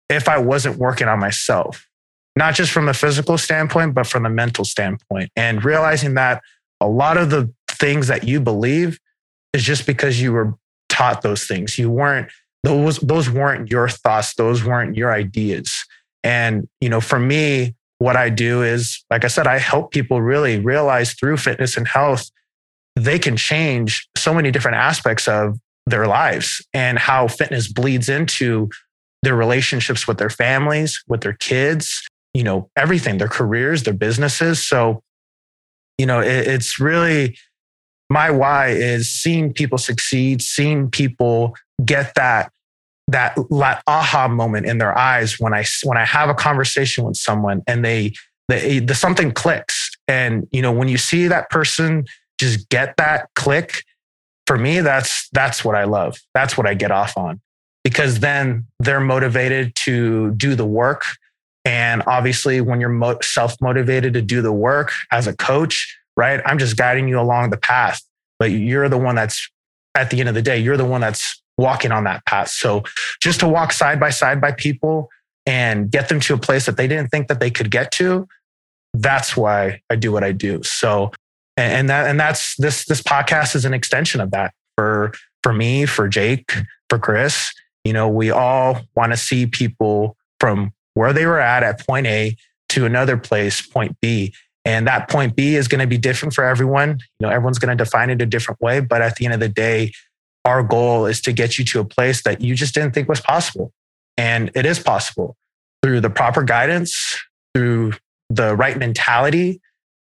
if 0.09 0.29
I 0.29 0.37
wasn't 0.37 0.77
working 0.77 1.07
on 1.07 1.19
myself, 1.19 1.87
not 2.35 2.53
just 2.53 2.71
from 2.71 2.85
the 2.85 2.93
physical 2.93 3.37
standpoint, 3.37 3.93
but 3.93 4.07
from 4.07 4.23
the 4.23 4.29
mental 4.29 4.65
standpoint. 4.65 5.31
And 5.35 5.63
realizing 5.63 6.13
that 6.15 6.41
a 6.79 6.87
lot 6.87 7.17
of 7.17 7.29
the 7.29 7.51
things 7.69 8.07
that 8.07 8.23
you 8.23 8.39
believe 8.39 8.99
is 9.53 9.63
just 9.63 9.85
because 9.85 10.21
you 10.21 10.33
were 10.33 10.53
taught 11.01 11.23
those 11.23 11.45
things. 11.45 11.79
You 11.79 11.89
weren't 11.89 12.31
those 12.63 12.99
those 12.99 13.29
weren't 13.29 13.71
your 13.71 13.89
thoughts. 13.89 14.35
Those 14.35 14.63
weren't 14.63 14.95
your 14.95 15.11
ideas. 15.11 15.73
And 16.23 16.67
you 16.79 16.89
know, 16.89 17.01
for 17.01 17.19
me, 17.19 17.75
what 17.97 18.15
I 18.15 18.29
do 18.29 18.61
is, 18.61 19.03
like 19.09 19.25
I 19.25 19.27
said, 19.27 19.47
I 19.47 19.57
help 19.57 19.91
people 19.91 20.21
really 20.21 20.59
realize 20.59 21.13
through 21.13 21.37
fitness 21.37 21.77
and 21.77 21.87
health, 21.87 22.29
they 22.95 23.17
can 23.17 23.35
change 23.35 24.07
so 24.15 24.33
many 24.33 24.51
different 24.51 24.77
aspects 24.77 25.27
of 25.27 25.57
their 25.87 26.05
lives 26.05 26.65
and 26.73 26.99
how 26.99 27.27
fitness 27.27 27.71
bleeds 27.71 28.07
into 28.07 28.69
their 29.23 29.35
relationships 29.35 30.07
with 30.07 30.17
their 30.17 30.29
families, 30.29 31.03
with 31.07 31.21
their 31.21 31.33
kids, 31.33 32.01
you 32.33 32.43
know, 32.43 32.69
everything, 32.75 33.17
their 33.17 33.27
careers, 33.27 33.83
their 33.83 33.93
businesses. 33.93 34.65
So, 34.65 35.01
you 35.97 36.05
know, 36.05 36.19
it, 36.19 36.47
it's 36.47 36.79
really 36.79 37.37
my 38.11 38.29
why 38.29 38.67
is 38.67 39.09
seeing 39.09 39.53
people 39.53 39.77
succeed, 39.77 40.41
seeing 40.41 40.89
people 40.89 41.55
get 41.85 42.13
that 42.15 42.51
that, 43.07 43.37
aha 43.87 44.27
moment 44.27 44.65
in 44.65 44.77
their 44.77 44.97
eyes 44.97 45.39
when 45.39 45.53
I 45.53 45.65
when 45.83 45.97
I 45.97 46.05
have 46.05 46.29
a 46.29 46.33
conversation 46.33 47.03
with 47.05 47.15
someone 47.15 47.61
and 47.67 47.83
they 47.83 48.13
they 48.47 48.79
the 48.79 48.95
something 48.95 49.31
clicks. 49.31 49.89
And 50.07 50.47
you 50.51 50.61
know 50.61 50.71
when 50.71 50.89
you 50.89 50.97
see 50.97 51.27
that 51.27 51.49
person 51.49 52.05
just 52.39 52.69
get 52.69 52.95
that 52.97 53.29
click 53.35 53.83
for 54.45 54.57
me 54.57 54.81
that's 54.81 55.29
that's 55.31 55.63
what 55.63 55.75
I 55.75 55.85
love. 55.85 56.17
That's 56.33 56.57
what 56.57 56.67
I 56.67 56.73
get 56.73 56.91
off 56.91 57.17
on. 57.17 57.39
Because 57.83 58.19
then 58.19 58.67
they're 58.79 58.99
motivated 58.99 59.73
to 59.87 60.31
do 60.31 60.55
the 60.55 60.65
work. 60.65 61.03
And 61.63 62.03
obviously 62.07 62.59
when 62.59 62.81
you're 62.81 63.17
self 63.23 63.55
motivated 63.61 64.13
to 64.13 64.21
do 64.21 64.41
the 64.41 64.51
work 64.51 64.91
as 65.11 65.27
a 65.27 65.35
coach 65.35 65.97
right 66.17 66.41
I'm 66.45 66.57
just 66.57 66.77
guiding 66.77 67.07
you 67.07 67.19
along 67.19 67.49
the 67.49 67.57
path 67.57 68.01
but 68.39 68.51
you're 68.51 68.89
the 68.89 68.97
one 68.97 69.15
that's 69.15 69.49
at 69.95 70.09
the 70.09 70.19
end 70.19 70.29
of 70.29 70.35
the 70.35 70.41
day 70.41 70.57
you're 70.57 70.77
the 70.77 70.85
one 70.85 71.01
that's 71.01 71.41
walking 71.61 71.91
on 71.91 72.03
that 72.05 72.25
path. 72.25 72.49
So 72.49 72.83
just 73.21 73.39
to 73.39 73.47
walk 73.47 73.71
side 73.71 73.99
by 73.99 74.09
side 74.09 74.41
by 74.41 74.51
people 74.51 75.09
and 75.45 75.89
get 75.89 76.09
them 76.09 76.19
to 76.21 76.33
a 76.33 76.37
place 76.37 76.65
that 76.65 76.77
they 76.77 76.87
didn't 76.87 77.09
think 77.09 77.27
that 77.27 77.39
they 77.39 77.51
could 77.51 77.71
get 77.71 77.91
to, 77.93 78.27
that's 78.93 79.37
why 79.37 79.81
I 79.89 79.95
do 79.95 80.11
what 80.11 80.23
I 80.23 80.31
do. 80.33 80.61
So 80.63 81.11
and 81.57 81.89
that 81.89 82.07
and 82.07 82.19
that's 82.19 82.55
this 82.57 82.85
this 82.85 83.01
podcast 83.01 83.55
is 83.55 83.65
an 83.65 83.73
extension 83.73 84.19
of 84.19 84.31
that 84.31 84.53
for 84.75 85.13
for 85.43 85.53
me, 85.53 85.85
for 85.85 86.07
Jake, 86.07 86.53
for 86.89 86.97
Chris. 86.97 87.51
You 87.83 87.93
know, 87.93 88.09
we 88.09 88.31
all 88.31 88.81
want 88.95 89.11
to 89.11 89.17
see 89.17 89.45
people 89.45 90.15
from 90.39 90.71
where 90.93 91.13
they 91.13 91.25
were 91.25 91.39
at 91.39 91.63
at 91.63 91.85
point 91.85 92.07
A 92.07 92.35
to 92.69 92.85
another 92.85 93.17
place, 93.17 93.61
point 93.61 93.97
B. 94.01 94.33
And 94.63 94.87
that 94.87 95.09
point 95.09 95.35
B 95.35 95.55
is 95.55 95.67
going 95.67 95.81
to 95.81 95.87
be 95.87 95.97
different 95.97 96.33
for 96.33 96.43
everyone. 96.43 96.99
You 97.19 97.27
know, 97.27 97.29
everyone's 97.29 97.59
going 97.59 97.75
to 97.75 97.83
define 97.83 98.09
it 98.09 98.21
a 98.21 98.25
different 98.25 98.61
way. 98.61 98.79
But 98.79 99.01
at 99.01 99.15
the 99.15 99.25
end 99.25 99.33
of 99.33 99.39
the 99.39 99.49
day, 99.49 99.91
our 100.45 100.63
goal 100.63 101.05
is 101.05 101.21
to 101.21 101.33
get 101.33 101.57
you 101.57 101.65
to 101.65 101.79
a 101.79 101.85
place 101.85 102.23
that 102.23 102.41
you 102.41 102.55
just 102.55 102.73
didn't 102.73 102.93
think 102.93 103.09
was 103.09 103.21
possible. 103.21 103.71
And 104.17 104.51
it 104.55 104.65
is 104.65 104.79
possible 104.79 105.35
through 105.81 106.01
the 106.01 106.09
proper 106.09 106.43
guidance, 106.43 107.19
through 107.53 107.93
the 108.29 108.55
right 108.55 108.77
mentality, 108.77 109.61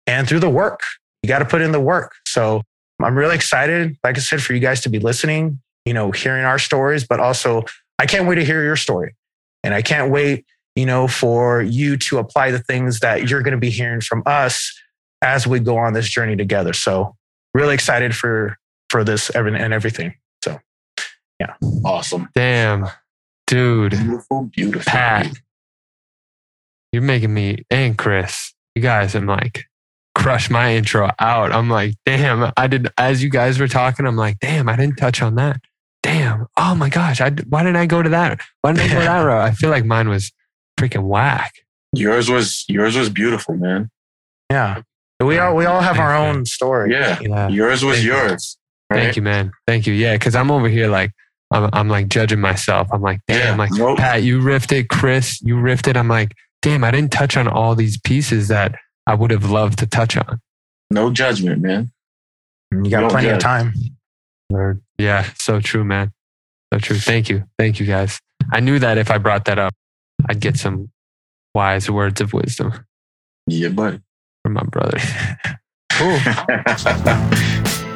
and 0.06 0.26
through 0.26 0.40
the 0.40 0.50
work. 0.50 0.80
You 1.22 1.28
got 1.28 1.40
to 1.40 1.44
put 1.44 1.60
in 1.60 1.72
the 1.72 1.80
work. 1.80 2.14
So 2.26 2.62
I'm 3.02 3.16
really 3.16 3.34
excited, 3.34 3.96
like 4.02 4.16
I 4.16 4.20
said, 4.20 4.42
for 4.42 4.54
you 4.54 4.60
guys 4.60 4.80
to 4.82 4.88
be 4.88 4.98
listening, 4.98 5.60
you 5.84 5.92
know, 5.92 6.10
hearing 6.10 6.44
our 6.44 6.58
stories, 6.58 7.06
but 7.06 7.20
also 7.20 7.64
I 7.98 8.06
can't 8.06 8.26
wait 8.26 8.36
to 8.36 8.44
hear 8.44 8.62
your 8.62 8.76
story. 8.76 9.14
And 9.62 9.74
I 9.74 9.82
can't 9.82 10.10
wait, 10.10 10.46
you 10.78 10.86
know, 10.86 11.08
for 11.08 11.60
you 11.60 11.96
to 11.96 12.18
apply 12.18 12.52
the 12.52 12.60
things 12.60 13.00
that 13.00 13.28
you're 13.28 13.42
going 13.42 13.52
to 13.52 13.58
be 13.58 13.68
hearing 13.68 14.00
from 14.00 14.22
us 14.26 14.72
as 15.22 15.44
we 15.44 15.58
go 15.58 15.76
on 15.76 15.92
this 15.92 16.08
journey 16.08 16.36
together. 16.36 16.72
So 16.72 17.16
really 17.52 17.74
excited 17.74 18.14
for 18.14 18.56
for 18.88 19.02
this 19.02 19.28
and 19.30 19.74
everything. 19.74 20.14
So, 20.44 20.60
yeah. 21.40 21.54
Awesome. 21.84 22.28
Damn, 22.32 22.86
dude. 23.48 23.90
Beautiful, 23.90 24.50
beautiful. 24.54 24.88
Pat, 24.88 25.26
you're 26.92 27.02
making 27.02 27.34
me 27.34 27.64
and 27.70 27.98
Chris, 27.98 28.54
you 28.76 28.80
guys, 28.80 29.16
I'm 29.16 29.26
like, 29.26 29.64
crush 30.14 30.48
my 30.48 30.76
intro 30.76 31.10
out. 31.18 31.50
I'm 31.50 31.68
like, 31.68 31.96
damn, 32.06 32.52
I 32.56 32.68
did, 32.68 32.88
as 32.96 33.20
you 33.20 33.30
guys 33.30 33.58
were 33.58 33.68
talking, 33.68 34.06
I'm 34.06 34.16
like, 34.16 34.38
damn, 34.38 34.68
I 34.68 34.76
didn't 34.76 34.96
touch 34.96 35.22
on 35.22 35.34
that. 35.34 35.60
Damn. 36.04 36.46
Oh 36.56 36.76
my 36.76 36.88
gosh. 36.88 37.20
I, 37.20 37.30
why 37.48 37.64
didn't 37.64 37.76
I 37.76 37.86
go 37.86 38.00
to 38.00 38.10
that? 38.10 38.40
Why 38.60 38.72
didn't 38.72 38.92
I 38.92 38.94
go 38.94 39.00
that 39.00 39.18
route? 39.24 39.42
I 39.42 39.50
feel 39.50 39.70
like 39.70 39.84
mine 39.84 40.08
was 40.08 40.32
freaking 40.78 41.04
whack. 41.04 41.52
Yours 41.92 42.30
was 42.30 42.64
yours 42.68 42.96
was 42.96 43.08
beautiful, 43.08 43.56
man. 43.56 43.90
Yeah. 44.50 44.82
We 45.20 45.38
all 45.38 45.56
we 45.56 45.66
all 45.66 45.80
have 45.80 45.98
our 45.98 46.14
own 46.14 46.46
story. 46.46 46.92
Yeah. 46.92 47.18
yeah. 47.20 47.48
Yours 47.48 47.84
was 47.84 48.04
yours. 48.04 48.56
Right? 48.90 49.02
Thank 49.02 49.16
you, 49.16 49.22
man. 49.22 49.52
Thank 49.66 49.86
you. 49.86 49.92
Yeah, 49.92 50.14
because 50.14 50.34
I'm 50.34 50.50
over 50.50 50.68
here 50.68 50.88
like 50.88 51.12
I'm, 51.50 51.68
I'm 51.72 51.88
like 51.88 52.08
judging 52.08 52.40
myself. 52.40 52.88
I'm 52.92 53.02
like, 53.02 53.20
damn, 53.26 53.54
yeah, 53.54 53.56
like 53.56 53.70
nope. 53.72 53.98
Pat, 53.98 54.22
you 54.22 54.40
riffed 54.40 54.72
it. 54.72 54.88
Chris, 54.88 55.40
you 55.42 55.56
riffed 55.56 55.88
it. 55.88 55.96
I'm 55.96 56.08
like, 56.08 56.32
damn, 56.62 56.84
I 56.84 56.90
didn't 56.90 57.12
touch 57.12 57.36
on 57.36 57.48
all 57.48 57.74
these 57.74 57.98
pieces 57.98 58.48
that 58.48 58.74
I 59.06 59.14
would 59.14 59.30
have 59.30 59.50
loved 59.50 59.78
to 59.80 59.86
touch 59.86 60.16
on. 60.16 60.40
No 60.90 61.10
judgment, 61.10 61.62
man. 61.62 61.90
You 62.70 62.90
got 62.90 63.10
plenty 63.10 63.28
judge. 63.28 63.36
of 63.36 63.42
time. 63.42 63.72
Word. 64.50 64.82
Yeah, 64.98 65.28
so 65.36 65.60
true, 65.60 65.84
man. 65.84 66.12
So 66.72 66.78
true. 66.78 66.98
Thank 66.98 67.28
you. 67.28 67.44
Thank 67.58 67.80
you, 67.80 67.86
guys. 67.86 68.20
I 68.52 68.60
knew 68.60 68.78
that 68.78 68.98
if 68.98 69.10
I 69.10 69.18
brought 69.18 69.46
that 69.46 69.58
up, 69.58 69.74
I'd 70.26 70.40
get 70.40 70.56
some 70.56 70.90
wise 71.54 71.90
words 71.90 72.20
of 72.20 72.32
wisdom. 72.32 72.72
Yeah, 73.46 73.68
buddy. 73.68 74.00
From 74.42 74.54
my 74.54 74.62
brother. 74.64 74.98
cool. 75.92 77.84